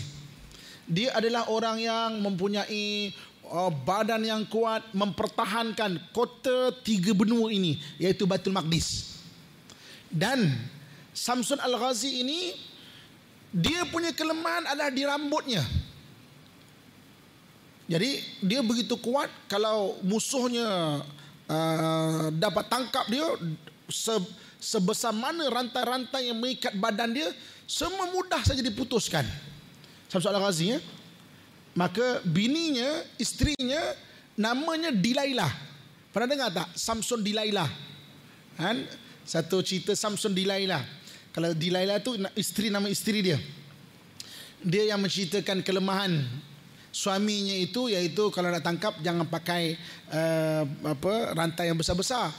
[0.87, 3.11] Dia adalah orang yang mempunyai
[3.51, 9.19] uh, badan yang kuat mempertahankan kota tiga benua ini iaitu Batul Maqdis.
[10.07, 10.55] Dan
[11.11, 12.55] Samsun Al-Ghazi ini
[13.51, 15.63] dia punya kelemahan adalah di rambutnya.
[17.85, 21.03] Jadi dia begitu kuat kalau musuhnya
[21.49, 23.25] uh, dapat tangkap dia
[23.89, 24.15] se,
[24.61, 27.29] sebesar mana rantai-rantai yang mengikat badan dia
[27.65, 29.25] semua mudah saja diputuskan.
[30.09, 30.79] Samsul Al-Ghazi ya.
[31.75, 33.83] Maka bininya, istrinya
[34.39, 35.51] namanya Dilailah.
[36.15, 37.67] Pernah dengar tak Samson Dilailah?
[38.55, 38.87] Kan?
[39.27, 40.87] Satu cerita Samson Dilailah.
[41.35, 43.39] Kalau Dilailah tu isteri nama isteri dia.
[44.63, 46.23] Dia yang menceritakan kelemahan
[46.95, 49.75] suaminya itu iaitu kalau nak tangkap jangan pakai
[50.15, 52.31] uh, apa rantai yang besar-besar.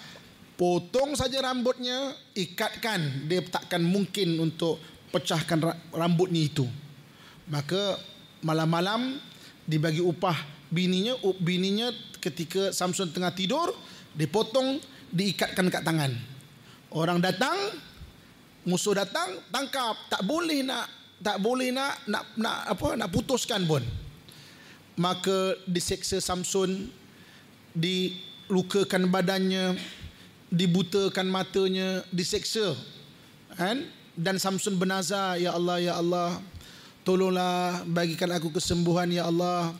[0.56, 3.28] Potong saja rambutnya, ikatkan.
[3.28, 4.80] Dia takkan mungkin untuk
[5.12, 5.60] pecahkan
[5.91, 6.63] rambutnya itu.
[7.52, 8.00] Maka
[8.39, 9.20] malam-malam
[9.68, 10.39] dibagi upah
[10.72, 11.91] bininya, bininya
[12.24, 13.76] ketika Samson tengah tidur,
[14.15, 14.80] dipotong,
[15.12, 16.15] diikatkan kat tangan.
[16.96, 17.76] Orang datang,
[18.63, 20.08] musuh datang, tangkap.
[20.08, 20.88] Tak boleh nak
[21.20, 23.84] tak boleh nak nak nak apa nak putuskan pun
[24.96, 26.88] maka diseksa Samson
[27.76, 29.76] dilukakan badannya
[30.56, 32.80] dibutakan matanya, diseksa.
[33.60, 33.88] Kan?
[34.16, 36.40] Dan Samson bernazar, Ya Allah, Ya Allah,
[37.04, 39.76] tolonglah bagikan aku kesembuhan, Ya Allah.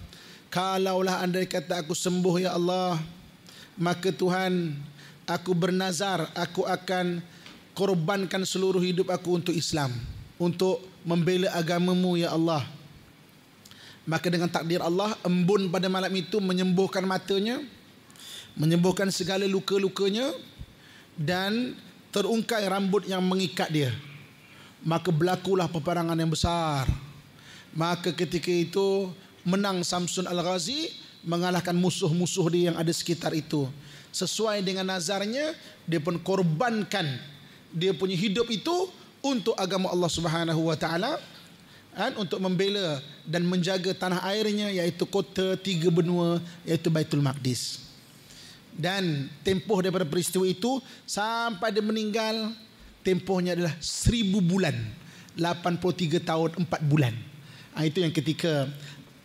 [0.52, 3.00] Kalaulah andai kata aku sembuh, Ya Allah,
[3.80, 4.76] maka Tuhan,
[5.28, 7.24] aku bernazar, aku akan
[7.76, 9.92] korbankan seluruh hidup aku untuk Islam.
[10.36, 12.68] Untuk membela agamamu, Ya Allah.
[14.06, 17.58] Maka dengan takdir Allah, embun pada malam itu menyembuhkan matanya,
[18.54, 20.30] menyembuhkan segala luka-lukanya
[21.18, 21.74] dan
[22.14, 23.92] terungkai rambut yang mengikat dia.
[24.86, 26.86] Maka berlakulah peperangan yang besar.
[27.74, 29.10] Maka ketika itu
[29.42, 30.94] menang Samsun Al-Ghazi
[31.26, 33.66] mengalahkan musuh-musuh dia yang ada sekitar itu.
[34.14, 35.58] Sesuai dengan nazarnya,
[35.90, 37.36] dia pun korbankan
[37.76, 38.88] dia punya hidup itu
[39.20, 41.20] untuk agama Allah Subhanahu wa taala
[41.96, 47.88] kan untuk membela dan menjaga tanah airnya iaitu kota tiga benua iaitu Baitul Maqdis.
[48.76, 52.52] Dan tempoh daripada peristiwa itu sampai dia meninggal
[53.00, 54.76] tempohnya adalah seribu bulan.
[55.40, 57.16] 83 tahun 4 bulan.
[57.76, 58.68] Ha, itu yang ketika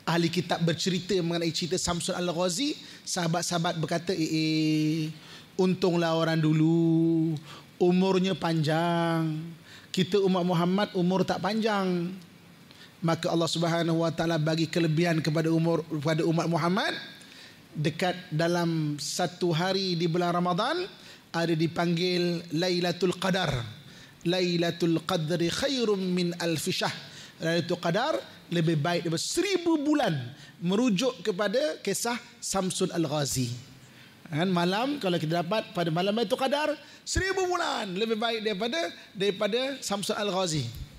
[0.06, 2.74] ahli kitab bercerita mengenai cerita Samson Al-Ghazi,
[3.06, 4.98] sahabat-sahabat berkata, "Eh, eh
[5.54, 7.34] untunglah orang dulu
[7.78, 9.38] umurnya panjang.
[9.94, 12.10] Kita umat Muhammad umur tak panjang."
[13.00, 16.92] Maka Allah Subhanahu wa taala bagi kelebihan kepada umur kepada umat Muhammad
[17.72, 20.84] dekat dalam satu hari di bulan Ramadan
[21.30, 23.54] ada dipanggil Lailatul Qadar.
[24.28, 26.92] Lailatul Qadri khairum min alf syahr.
[27.40, 28.14] Lailatul Qadar
[28.52, 30.12] lebih baik daripada seribu bulan
[30.60, 33.48] merujuk kepada kisah Samsun Al-Ghazi.
[34.28, 38.80] Kan malam kalau kita dapat pada malam itu Qadar seribu bulan lebih baik daripada
[39.16, 40.89] daripada Samsun Al-Ghazi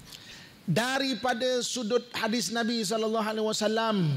[0.72, 4.08] daripada sudut hadis Nabi sallallahu alaihi wasallam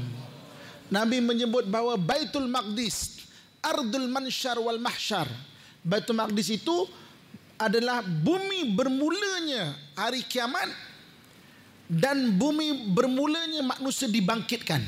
[0.87, 3.27] Nabi menyebut bahawa Baitul Maqdis
[3.59, 5.27] ardul mansyar wal mahsyar
[5.83, 6.87] Baitul Maqdis itu
[7.59, 10.71] adalah bumi bermulanya hari kiamat
[11.91, 14.81] dan bumi bermulanya manusia dibangkitkan.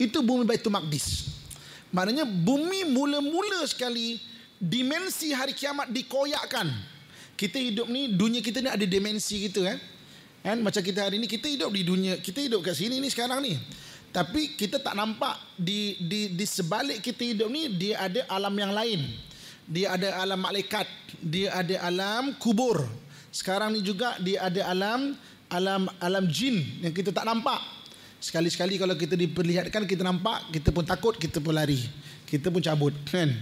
[0.00, 1.30] Itu bumi Baitul Maqdis.
[1.94, 4.18] Maknanya bumi mula-mula sekali
[4.58, 6.66] dimensi hari kiamat dikoyakkan.
[7.38, 9.78] Kita hidup ni dunia kita ni ada dimensi gitu eh
[10.44, 13.40] Kan macam kita hari ni kita hidup di dunia, kita hidup kat sini ni sekarang
[13.40, 13.56] ni.
[14.12, 18.76] Tapi kita tak nampak di di di sebalik kita hidup ni dia ada alam yang
[18.76, 19.00] lain.
[19.64, 20.84] Dia ada alam malaikat,
[21.24, 22.84] dia ada alam kubur.
[23.32, 25.16] Sekarang ni juga dia ada alam
[25.48, 27.64] alam alam jin yang kita tak nampak.
[28.20, 31.80] Sekali-sekali kalau kita diperlihatkan kita nampak, kita pun takut, kita pun lari.
[32.28, 33.32] Kita pun cabut kan.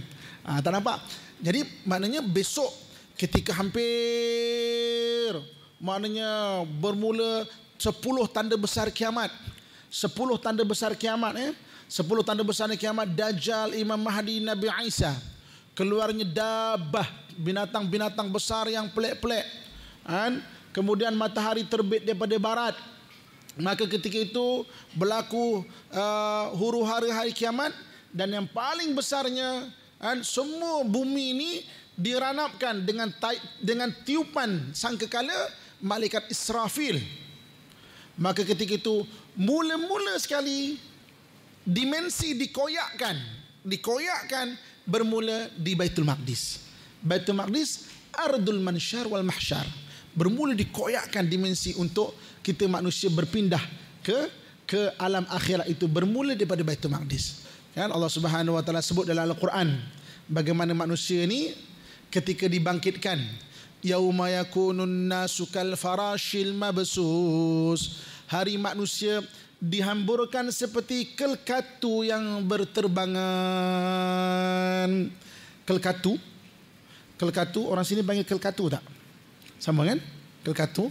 [0.47, 1.03] Ha, tak nampak.
[1.43, 2.71] Jadi maknanya besok
[3.19, 5.35] ketika hampir
[5.83, 7.43] maknanya bermula
[7.75, 9.27] sepuluh tanda besar kiamat.
[9.91, 11.51] sepuluh tanda besar kiamat eh.
[11.91, 15.11] sepuluh tanda besar kiamat Dajjal, Imam Mahdi, Nabi Isa.
[15.75, 19.43] Keluarnya dabah, binatang-binatang besar yang pelik-pelik.
[20.07, 20.39] Kan?
[20.71, 22.75] Kemudian matahari terbit daripada barat.
[23.53, 24.65] Maka ketika itu
[24.97, 25.61] berlaku
[25.93, 27.69] uh, huru hara hari kiamat
[28.09, 29.69] dan yang paling besarnya
[30.01, 31.51] kan, semua bumi ini
[31.93, 33.13] diranapkan dengan
[33.61, 37.03] dengan tiupan sangkakala malaikat Israfil.
[38.15, 39.03] Maka ketika itu
[39.35, 40.79] mula-mula sekali
[41.67, 43.19] dimensi dikoyakkan,
[43.67, 44.55] dikoyakkan
[44.87, 46.63] bermula di Baitul Maqdis.
[47.03, 49.67] Baitul Maqdis ardul mansyar wal mahsyar.
[50.15, 52.15] Bermula dikoyakkan dimensi untuk
[52.45, 53.61] kita manusia berpindah
[54.05, 54.29] ke
[54.63, 57.43] ke alam akhirat itu bermula daripada Baitul Maqdis.
[57.73, 59.73] Kan Allah Subhanahu wa taala sebut dalam Al-Quran
[60.29, 61.57] bagaimana manusia ini
[62.13, 63.17] ketika dibangkitkan
[63.83, 67.99] yauma yakunun nasu kal farashil mabsus.
[68.31, 69.21] Hari manusia
[69.59, 73.21] dihamburkan seperti kelkatu yang berterbangan.
[75.67, 76.17] Kelkatu?
[77.19, 77.67] Kelkatu?
[77.67, 78.81] Orang sini panggil kelkatu tak?
[79.61, 80.01] Sama kan?
[80.41, 80.89] Kelkatu?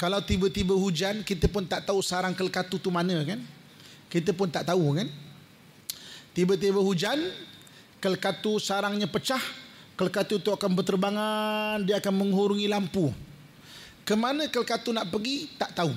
[0.00, 3.38] Kalau tiba-tiba hujan kita pun tak tahu sarang kelkatu tu mana kan?
[4.10, 5.06] Kita pun tak tahu kan?
[6.34, 7.22] Tiba-tiba hujan
[8.02, 9.38] kelkatu sarangnya pecah
[10.02, 13.14] kelkatu itu akan berterbangan, dia akan menghurungi lampu.
[14.02, 15.94] Kemana kelkatu nak pergi, tak tahu.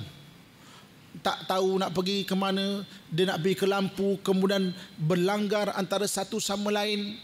[1.26, 4.70] Tak tahu nak pergi ke mana, dia nak pergi ke lampu, kemudian
[5.02, 7.18] berlanggar antara satu sama lain.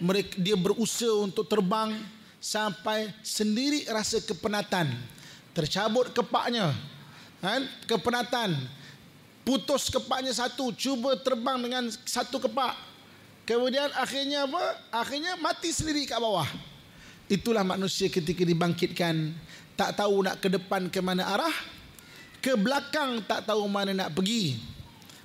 [0.00, 1.92] Mereka, dia berusaha untuk terbang
[2.40, 4.88] sampai sendiri rasa kepenatan.
[5.52, 6.72] Tercabut kepaknya.
[7.44, 7.68] Kan?
[7.84, 8.56] Kepenatan.
[9.44, 12.89] Putus kepaknya satu, cuba terbang dengan satu kepak.
[13.50, 14.62] Kemudian akhirnya apa?
[14.94, 16.46] Akhirnya mati sendiri kat bawah.
[17.26, 19.34] Itulah manusia ketika dibangkitkan.
[19.74, 21.50] Tak tahu nak ke depan ke mana arah.
[22.38, 24.54] Ke belakang tak tahu mana nak pergi.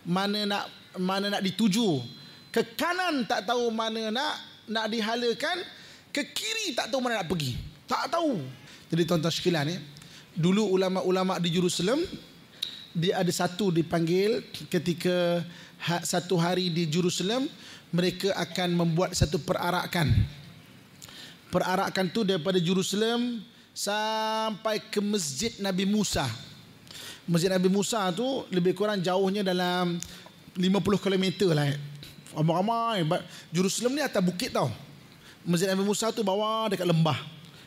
[0.01, 0.65] Mana nak
[0.97, 2.01] mana nak dituju.
[2.49, 4.33] Ke kanan tak tahu mana nak
[4.73, 5.61] nak dihalakan.
[6.09, 7.53] ke kiri tak tahu mana nak pergi.
[7.85, 8.41] Tak tahu.
[8.89, 9.77] Jadi tuan-tuan sekalian ya.
[10.33, 12.01] Dulu ulama-ulama di Jerusalem
[12.95, 14.39] dia ada satu dipanggil
[14.71, 15.43] ketika
[15.83, 17.51] ha, satu hari di Jerusalem
[17.93, 20.11] mereka akan membuat satu perarakan.
[21.49, 23.43] Perarakan tu daripada Jerusalem
[23.75, 26.25] sampai ke Masjid Nabi Musa.
[27.25, 29.97] Masjid Nabi Musa tu lebih kurang jauhnya dalam
[30.55, 31.73] 50 km lah.
[32.35, 33.03] Ramai-ramai.
[33.51, 34.71] Jerusalem ni atas bukit tau.
[35.43, 37.17] Masjid Nabi Musa tu bawah dekat lembah.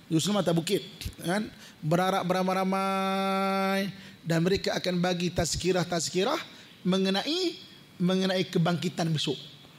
[0.08, 0.82] Jerusalem atas bukit.
[1.20, 1.52] Kan?
[1.84, 3.92] Berarak beramai-ramai.
[4.24, 6.40] Dan mereka akan bagi tazkirah-tazkirah
[6.84, 7.56] mengenai
[7.98, 9.36] mengenai kebangkitan besok.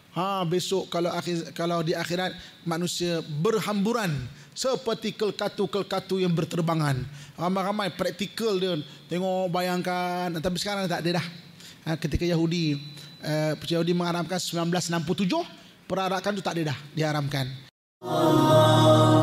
[0.10, 2.34] Ha besok kalau akhir kalau di akhirat
[2.66, 4.10] manusia berhamburan
[4.58, 7.06] seperti kelkatu-kelkatu yang berterbangan.
[7.38, 11.26] Ramai-ramai praktikal dia tengok bayangkan tapi sekarang tak ada dah.
[11.88, 12.76] Ha, ketika Yahudi
[13.24, 15.30] uh, Yahudi mengharamkan 1967
[15.88, 17.46] perarakan itu tak ada dah diharamkan.
[18.04, 19.19] Allah.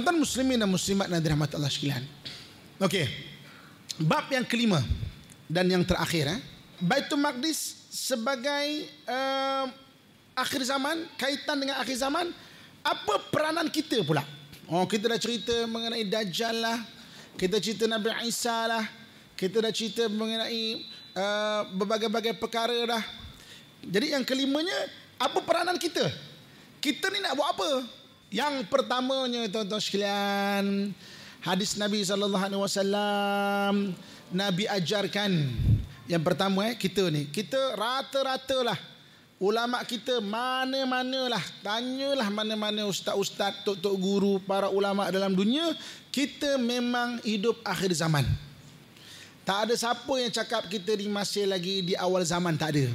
[0.00, 2.00] Tuan-tuan muslimin dan muslimat dan dirahmat Allah sekalian.
[2.80, 3.04] Okey.
[4.00, 4.80] Bab yang kelima
[5.44, 6.40] dan yang terakhir eh.
[6.80, 9.68] Baitul Maqdis sebagai uh,
[10.32, 12.32] akhir zaman, kaitan dengan akhir zaman,
[12.80, 14.24] apa peranan kita pula?
[14.72, 16.80] Oh, kita dah cerita mengenai Dajjal lah.
[17.36, 18.88] Kita cerita Nabi Isa lah.
[19.36, 20.80] Kita dah cerita mengenai
[21.12, 23.04] uh, berbagai-bagai perkara dah.
[23.84, 24.88] Jadi yang kelimanya,
[25.20, 26.08] apa peranan kita?
[26.80, 27.99] Kita ni nak buat apa?
[28.30, 30.94] Yang pertamanya tuan-tuan sekalian,
[31.42, 33.74] hadis Nabi sallallahu alaihi wasallam
[34.30, 35.50] Nabi ajarkan
[36.06, 38.78] yang pertama eh kita ni, kita rata-ratalah
[39.42, 45.74] ulama kita mana-manalah tanyalah mana-mana ustaz-ustaz, tok-tok guru, para ulama dalam dunia,
[46.14, 48.22] kita memang hidup akhir zaman.
[49.42, 52.94] Tak ada siapa yang cakap kita ni masih lagi di awal zaman, tak ada.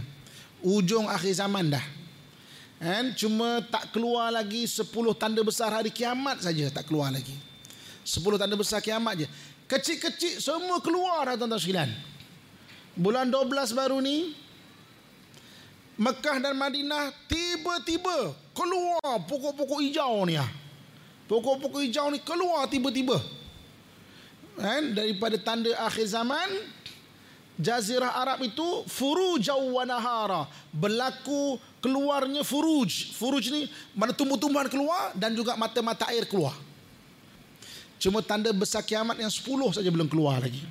[0.63, 1.84] Ujung akhir zaman dah.
[2.80, 3.16] Kan?
[3.16, 7.34] Cuma tak keluar lagi 10 tanda besar hari kiamat saja tak keluar lagi.
[8.04, 9.28] 10 tanda besar kiamat je.
[9.66, 11.90] Kecil-kecil semua keluar dah tuan-tuan sekalian.
[12.96, 14.32] Bulan 12 baru ni
[15.96, 20.48] Mekah dan Madinah tiba-tiba keluar pokok-pokok hijau ni ah.
[21.26, 23.18] Pokok-pokok hijau ni keluar tiba-tiba.
[24.60, 24.94] Kan?
[24.94, 26.48] Daripada tanda akhir zaman
[27.56, 30.44] Jazirah Arab itu furujau wa nahara
[30.76, 33.13] berlaku keluarnya furuj.
[33.13, 36.58] Furuj ni mana tumbuh-tumbuhan keluar dan juga mata-mata air keluar.
[38.02, 40.65] Cuma tanda besar kiamat yang 10 saja belum keluar lagi.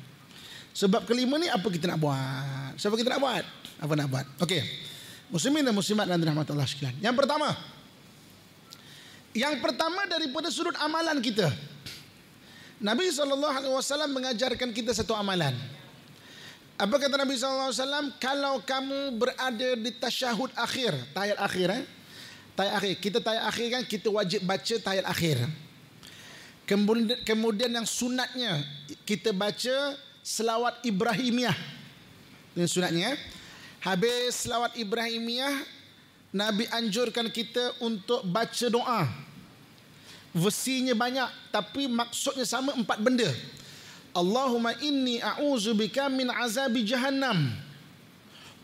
[0.75, 2.75] Sebab kelima ni apa kita nak buat?
[2.75, 3.45] Siapa kita nak buat?
[3.79, 4.27] Apa nak buat?
[4.43, 4.59] Okey.
[5.31, 6.99] Muslimin dan muslimat dan rahmat Allah sekalian.
[6.99, 7.55] Yang pertama.
[9.31, 11.47] Yang pertama daripada sudut amalan kita.
[12.83, 15.55] Nabi SAW mengajarkan kita satu amalan
[16.75, 18.11] apa kata Nabi SAW?
[18.19, 21.85] Kalau kamu berada di tasyahud akhir, tayat akhir eh?
[22.59, 22.95] Tayat akhir.
[22.99, 25.39] Kita tayat akhir kan kita wajib baca tayat akhir.
[26.67, 28.67] Kemudian, kemudian yang sunatnya
[29.07, 29.95] kita baca
[30.27, 31.55] selawat Ibrahimiyah.
[32.59, 33.15] Yang sunatnya.
[33.15, 33.19] Eh?
[33.79, 35.55] Habis selawat Ibrahimiyah,
[36.35, 39.07] Nabi anjurkan kita untuk baca doa.
[40.35, 43.31] Versinya banyak tapi maksudnya sama empat benda.
[44.15, 47.51] Allahumma inni a'udzu bika min azabi jahannam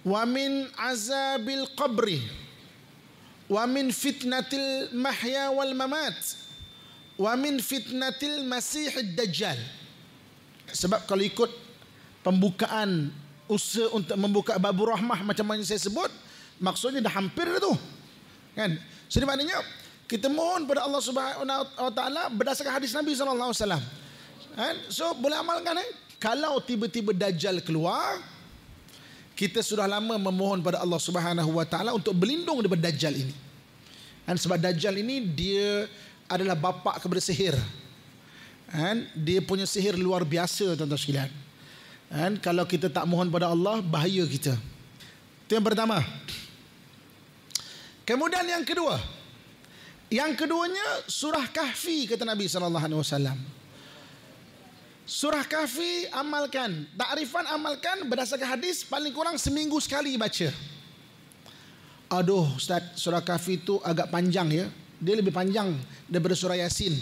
[0.06, 2.22] wa min azabil qabri
[3.50, 6.14] wa min fitnatil mahya wal mamat
[7.18, 9.58] wa min fitnatil masih dajjal.
[10.70, 11.50] Sebab kalau ikut
[12.22, 13.10] pembukaan
[13.50, 16.08] usaha untuk membuka babu rahmah macam yang saya sebut
[16.62, 17.74] maksudnya dah hampir dah tu.
[18.54, 18.78] Kan?
[19.10, 19.58] Jadi maknanya
[20.06, 21.42] kita mohon pada Allah Subhanahu
[21.74, 23.82] wa taala berdasarkan hadis Nabi sallallahu alaihi wasallam
[24.54, 24.74] Kan?
[24.90, 25.88] So boleh amalkan eh?
[26.20, 28.20] Kalau tiba-tiba Dajjal keluar
[29.32, 33.34] Kita sudah lama memohon pada Allah Subhanahu Wa Taala Untuk berlindung daripada Dajjal ini
[34.26, 34.36] kan?
[34.36, 35.86] Sebab Dajjal ini Dia
[36.28, 37.56] adalah bapa kepada sihir
[38.68, 39.06] kan?
[39.16, 41.30] Dia punya sihir luar biasa tuan-tuan sekalian
[42.10, 42.32] kan?
[42.42, 44.58] Kalau kita tak mohon pada Allah Bahaya kita
[45.46, 46.02] Itu yang pertama
[48.02, 48.98] Kemudian yang kedua
[50.10, 53.59] Yang keduanya Surah Kahfi kata Nabi SAW
[55.10, 56.86] Surah Kahfi amalkan.
[56.94, 60.54] Takrifan amalkan berdasarkan hadis paling kurang seminggu sekali baca.
[62.14, 64.70] Aduh Ustaz, surah Kahfi itu agak panjang ya.
[65.02, 65.74] Dia lebih panjang
[66.06, 66.94] daripada surah Yasin.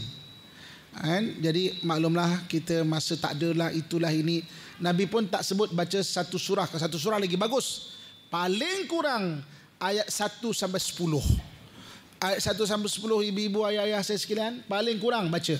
[0.96, 1.36] Kan?
[1.44, 4.40] Jadi maklumlah kita masa tak adalah itulah ini.
[4.80, 6.64] Nabi pun tak sebut baca satu surah.
[6.64, 7.92] Satu surah lagi bagus.
[8.32, 9.44] Paling kurang
[9.76, 12.24] ayat 1 sampai 10.
[12.24, 15.54] ayat 1 sampai 10 ibu-ibu ayah-ayah saya sekalian paling kurang baca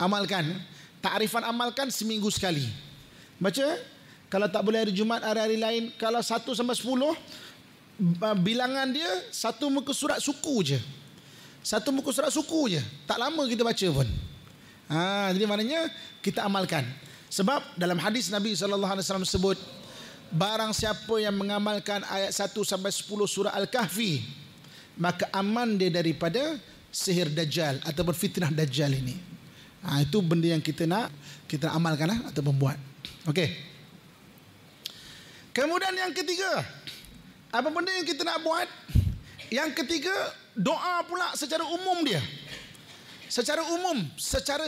[0.00, 0.56] amalkan
[1.04, 2.64] takrifan amalkan seminggu sekali.
[3.36, 3.76] Baca
[4.32, 9.92] kalau tak boleh hari Jumat hari-hari lain kalau 1 sampai 10 bilangan dia satu muka
[9.92, 10.80] surat suku je.
[11.60, 12.80] Satu muka surat suku je.
[13.04, 14.08] Tak lama kita baca pun.
[14.88, 15.92] Ha, jadi maknanya
[16.24, 16.88] kita amalkan.
[17.28, 18.88] Sebab dalam hadis Nabi SAW
[19.28, 19.60] sebut
[20.32, 24.24] barang siapa yang mengamalkan ayat 1 sampai 10 surah Al-Kahfi
[24.94, 26.58] maka aman dia daripada
[26.94, 29.33] sihir dajjal ataupun fitnah dajjal ini.
[29.84, 31.12] Ha, itu benda yang kita nak
[31.44, 32.80] kita nak amalkan lah, atau membuat.
[33.28, 33.52] Okey.
[35.54, 36.64] Kemudian yang ketiga,
[37.52, 38.66] apa benda yang kita nak buat?
[39.52, 40.12] Yang ketiga,
[40.56, 42.18] doa pula secara umum dia.
[43.28, 44.66] Secara umum, secara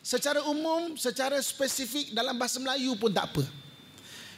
[0.00, 3.42] secara umum, secara spesifik dalam bahasa Melayu pun tak apa.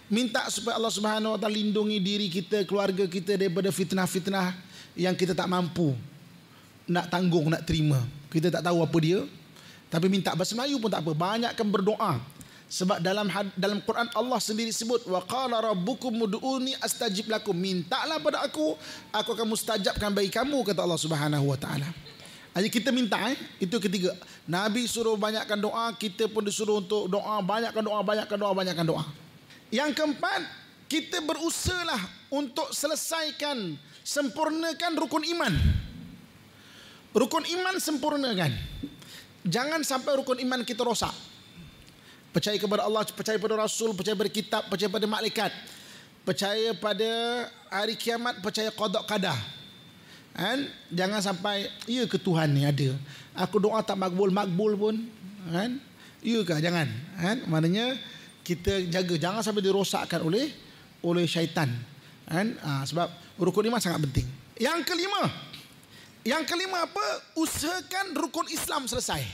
[0.09, 4.53] Minta supaya Allah Subhanahu Wa Taala lindungi diri kita, keluarga kita daripada fitnah-fitnah
[4.97, 5.97] yang kita tak mampu
[6.89, 9.25] nak tanggung nak terima kita tak tahu apa dia
[9.93, 12.17] tapi minta bahasa Melayu pun tak apa banyakkan berdoa.
[12.73, 17.53] Sebab dalam dalam Quran Allah sendiri sebut wa qala rabbukum ud'uni astajib lakum.
[17.53, 18.73] Mintalah pada aku
[19.13, 21.85] aku akan mustajabkan bagi kamu kata Allah Subhanahu wa taala.
[22.57, 23.37] Jadi kita minta eh?
[23.61, 24.17] Itu ketiga.
[24.49, 29.05] Nabi suruh banyakkan doa kita pun disuruh untuk doa banyakkan doa banyakkan doa banyakkan doa.
[29.69, 30.41] Yang keempat
[30.89, 32.01] kita berusahalah
[32.33, 35.53] untuk selesaikan sempurnakan rukun iman.
[37.13, 38.53] Rukun iman sempurnakan.
[39.43, 41.13] Jangan sampai rukun iman kita rosak.
[42.33, 45.53] Percaya kepada Allah, percaya pada Rasul, percaya pada kitab, percaya pada malaikat.
[46.23, 47.11] Percaya pada
[47.69, 49.35] hari kiamat, percaya qada qada.
[50.33, 50.65] Kan?
[50.89, 52.97] Jangan sampai ya ke Tuhan ni ada.
[53.37, 54.97] Aku doa tak makbul makbul pun.
[55.51, 55.77] Kan?
[56.25, 56.57] Ya ke?
[56.63, 56.89] Jangan.
[57.21, 57.37] Kan?
[57.51, 57.99] Maknanya
[58.47, 60.49] kita jaga jangan sampai dirosakkan oleh
[61.05, 61.69] oleh syaitan.
[62.25, 62.57] Kan?
[62.65, 64.25] Ha, sebab rukun iman sangat penting.
[64.57, 65.52] Yang kelima.
[66.23, 67.07] Yang kelima apa?
[67.35, 69.27] Usahakan rukun Islam selesai.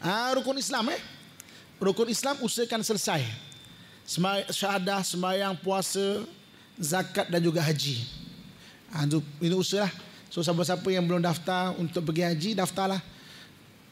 [0.00, 1.00] Ha, rukun Islam eh.
[1.76, 3.24] Rukun Islam usahakan selesai.
[4.52, 6.24] Syahadah, sembahyang, puasa,
[6.80, 8.00] zakat dan juga haji.
[8.96, 9.04] Ha,
[9.44, 9.88] ini usaha.
[10.32, 13.00] So siapa-siapa yang belum daftar untuk pergi haji, daftarlah.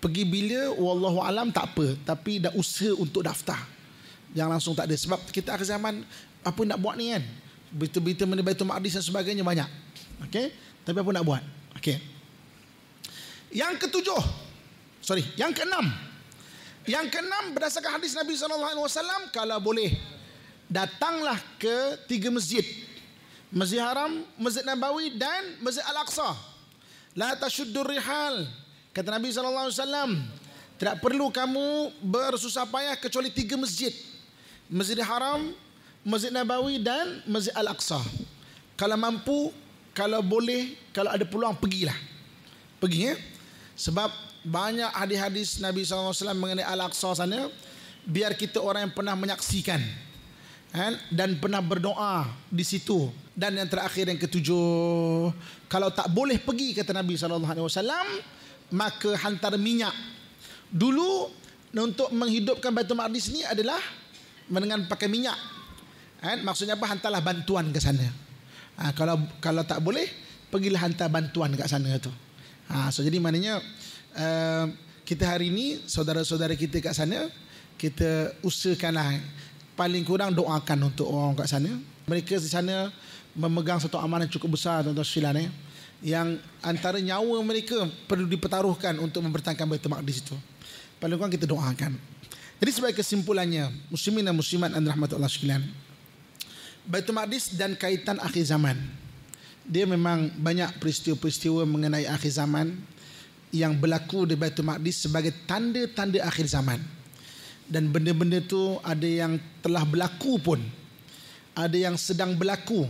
[0.03, 1.95] Pergi bila, wallahu alam tak apa.
[2.03, 3.61] Tapi dah usaha untuk daftar.
[4.33, 4.97] Jangan langsung tak ada.
[4.97, 6.03] Sebab kita akhir zaman,
[6.43, 7.23] apa nak buat ni kan?
[7.73, 9.69] berita-berita mengenai Baitul Maqdis dan sebagainya banyak.
[10.29, 10.53] Okey,
[10.85, 11.43] tapi apa nak buat?
[11.83, 11.99] Okey.
[13.51, 14.23] Yang ketujuh.
[15.03, 15.91] Sorry, yang keenam.
[16.87, 19.91] Yang keenam berdasarkan hadis Nabi sallallahu alaihi wasallam kalau boleh
[20.71, 22.63] datanglah ke tiga masjid.
[23.51, 26.39] Masjid Haram, Masjid Nabawi dan Masjid Al-Aqsa.
[27.19, 28.47] La tashuddur rihal.
[28.95, 30.11] Kata Nabi sallallahu alaihi wasallam,
[30.79, 33.91] tidak perlu kamu bersusah payah kecuali tiga masjid.
[34.71, 35.51] Masjid Haram,
[36.07, 37.99] Masjid Nabawi dan Masjid Al-Aqsa.
[38.79, 39.51] Kalau mampu,
[39.93, 41.97] kalau boleh, kalau ada peluang pergilah.
[42.81, 43.15] Pergi ya.
[43.77, 44.11] Sebab
[44.43, 47.47] banyak hadis-hadis Nabi SAW mengenai Al-Aqsa sana
[48.03, 49.79] biar kita orang yang pernah menyaksikan
[50.75, 50.93] kan?
[51.15, 53.07] dan pernah berdoa di situ
[53.39, 55.31] dan yang terakhir yang ketujuh
[55.71, 57.71] kalau tak boleh pergi kata Nabi SAW
[58.75, 59.95] maka hantar minyak
[60.67, 61.31] dulu
[61.71, 63.79] untuk menghidupkan Baitul Maqdis ni adalah
[64.51, 65.39] dengan pakai minyak
[66.23, 66.39] Kan?
[66.47, 66.87] Maksudnya apa?
[66.87, 68.07] Hantarlah bantuan ke sana.
[68.81, 70.09] Ha, kalau kalau tak boleh,
[70.49, 72.13] pergilah hantar bantuan ke sana tu.
[72.73, 73.61] Ha, so jadi maknanya
[74.17, 74.67] uh,
[75.05, 77.29] kita hari ini saudara-saudara kita kat sana
[77.77, 79.19] kita usahakanlah
[79.75, 81.73] paling kurang doakan untuk orang kat sana.
[82.07, 82.91] Mereka di sana
[83.33, 85.51] memegang satu amanah cukup besar tuan-tuan sekalian eh
[86.03, 86.35] yang
[86.67, 90.35] antara nyawa mereka perlu dipertaruhkan untuk mempertahankan Baitul Maqdis itu.
[90.99, 91.95] Paling kurang kita doakan.
[92.59, 95.63] Jadi sebagai kesimpulannya, muslimin dan muslimat dan rahmat Allah sekalian.
[96.83, 98.75] Baitul Maqdis dan kaitan akhir zaman.
[99.63, 102.75] Dia memang banyak peristiwa-peristiwa mengenai akhir zaman
[103.55, 106.83] yang berlaku di Baitul Maqdis sebagai tanda-tanda akhir zaman.
[107.71, 110.61] Dan benda-benda tu ada yang telah berlaku pun.
[111.55, 112.89] Ada yang sedang berlaku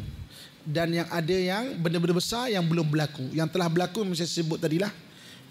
[0.63, 3.29] dan yang ada yang benda-benda besar yang belum berlaku.
[3.35, 4.91] Yang telah berlaku yang saya sebut tadilah.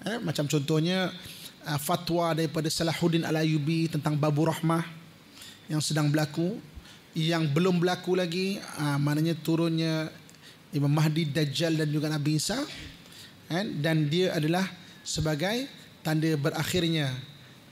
[0.01, 1.13] Eh, macam contohnya
[1.67, 4.81] uh, fatwa daripada Salahuddin Al-Ayubi tentang Babu Rahmah
[5.69, 6.57] yang sedang berlaku
[7.17, 10.07] yang belum berlaku lagi uh, maknanya turunnya
[10.71, 12.63] Imam Mahdi Dajjal dan juga Nabi Isa
[13.51, 13.65] kan?
[13.83, 14.63] Dan dia adalah
[15.03, 15.67] sebagai
[16.01, 17.11] tanda berakhirnya.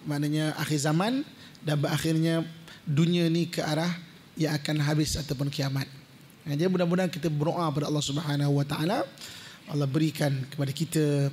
[0.03, 1.23] Maknanya akhir zaman
[1.63, 2.43] dan berakhirnya
[2.83, 3.91] dunia ni ke arah
[4.35, 5.87] yang akan habis ataupun kiamat.
[6.43, 6.55] Kan?
[6.55, 8.99] Jadi mudah-mudahan kita berdoa kepada Allah Subhanahu Wa Taala.
[9.69, 11.29] Allah berikan kepada kita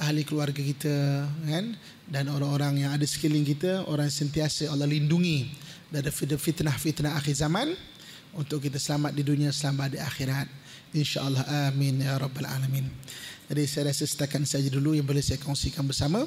[0.00, 1.76] ahli keluarga kita kan?
[2.08, 5.52] Dan orang-orang yang ada sekeliling kita orang sentiasa Allah lindungi
[5.94, 7.70] dari fitnah-fitnah akhir zaman
[8.34, 10.46] untuk kita selamat di dunia selamat di akhirat
[10.90, 12.90] insyaallah amin ya rabbal alamin
[13.44, 16.24] Jadi saya rasa setakat saja dulu yang boleh saya kongsikan bersama.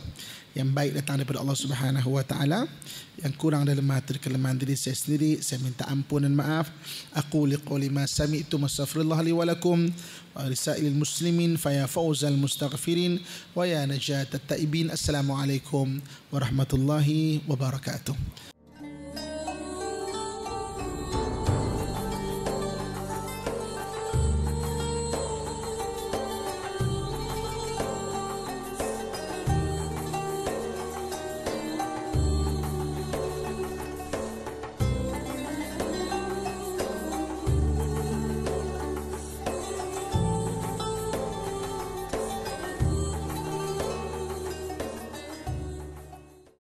[0.53, 2.69] Yang baik datang daripada Allah Subhanahu Wa Taala.
[3.17, 6.69] Yang kurang dalam hati kelemahan diri saya sendiri, saya minta ampun dan maaf.
[7.17, 9.89] Aku liquli ma sami'tu mastaghfirullah li wa lakum
[10.37, 13.17] wa risailil muslimin fa ya fawzal mustaghfirin
[13.57, 14.93] wa ya najat at-taibin.
[14.93, 15.97] Assalamualaikum
[16.29, 18.56] warahmatullahi wabarakatuh.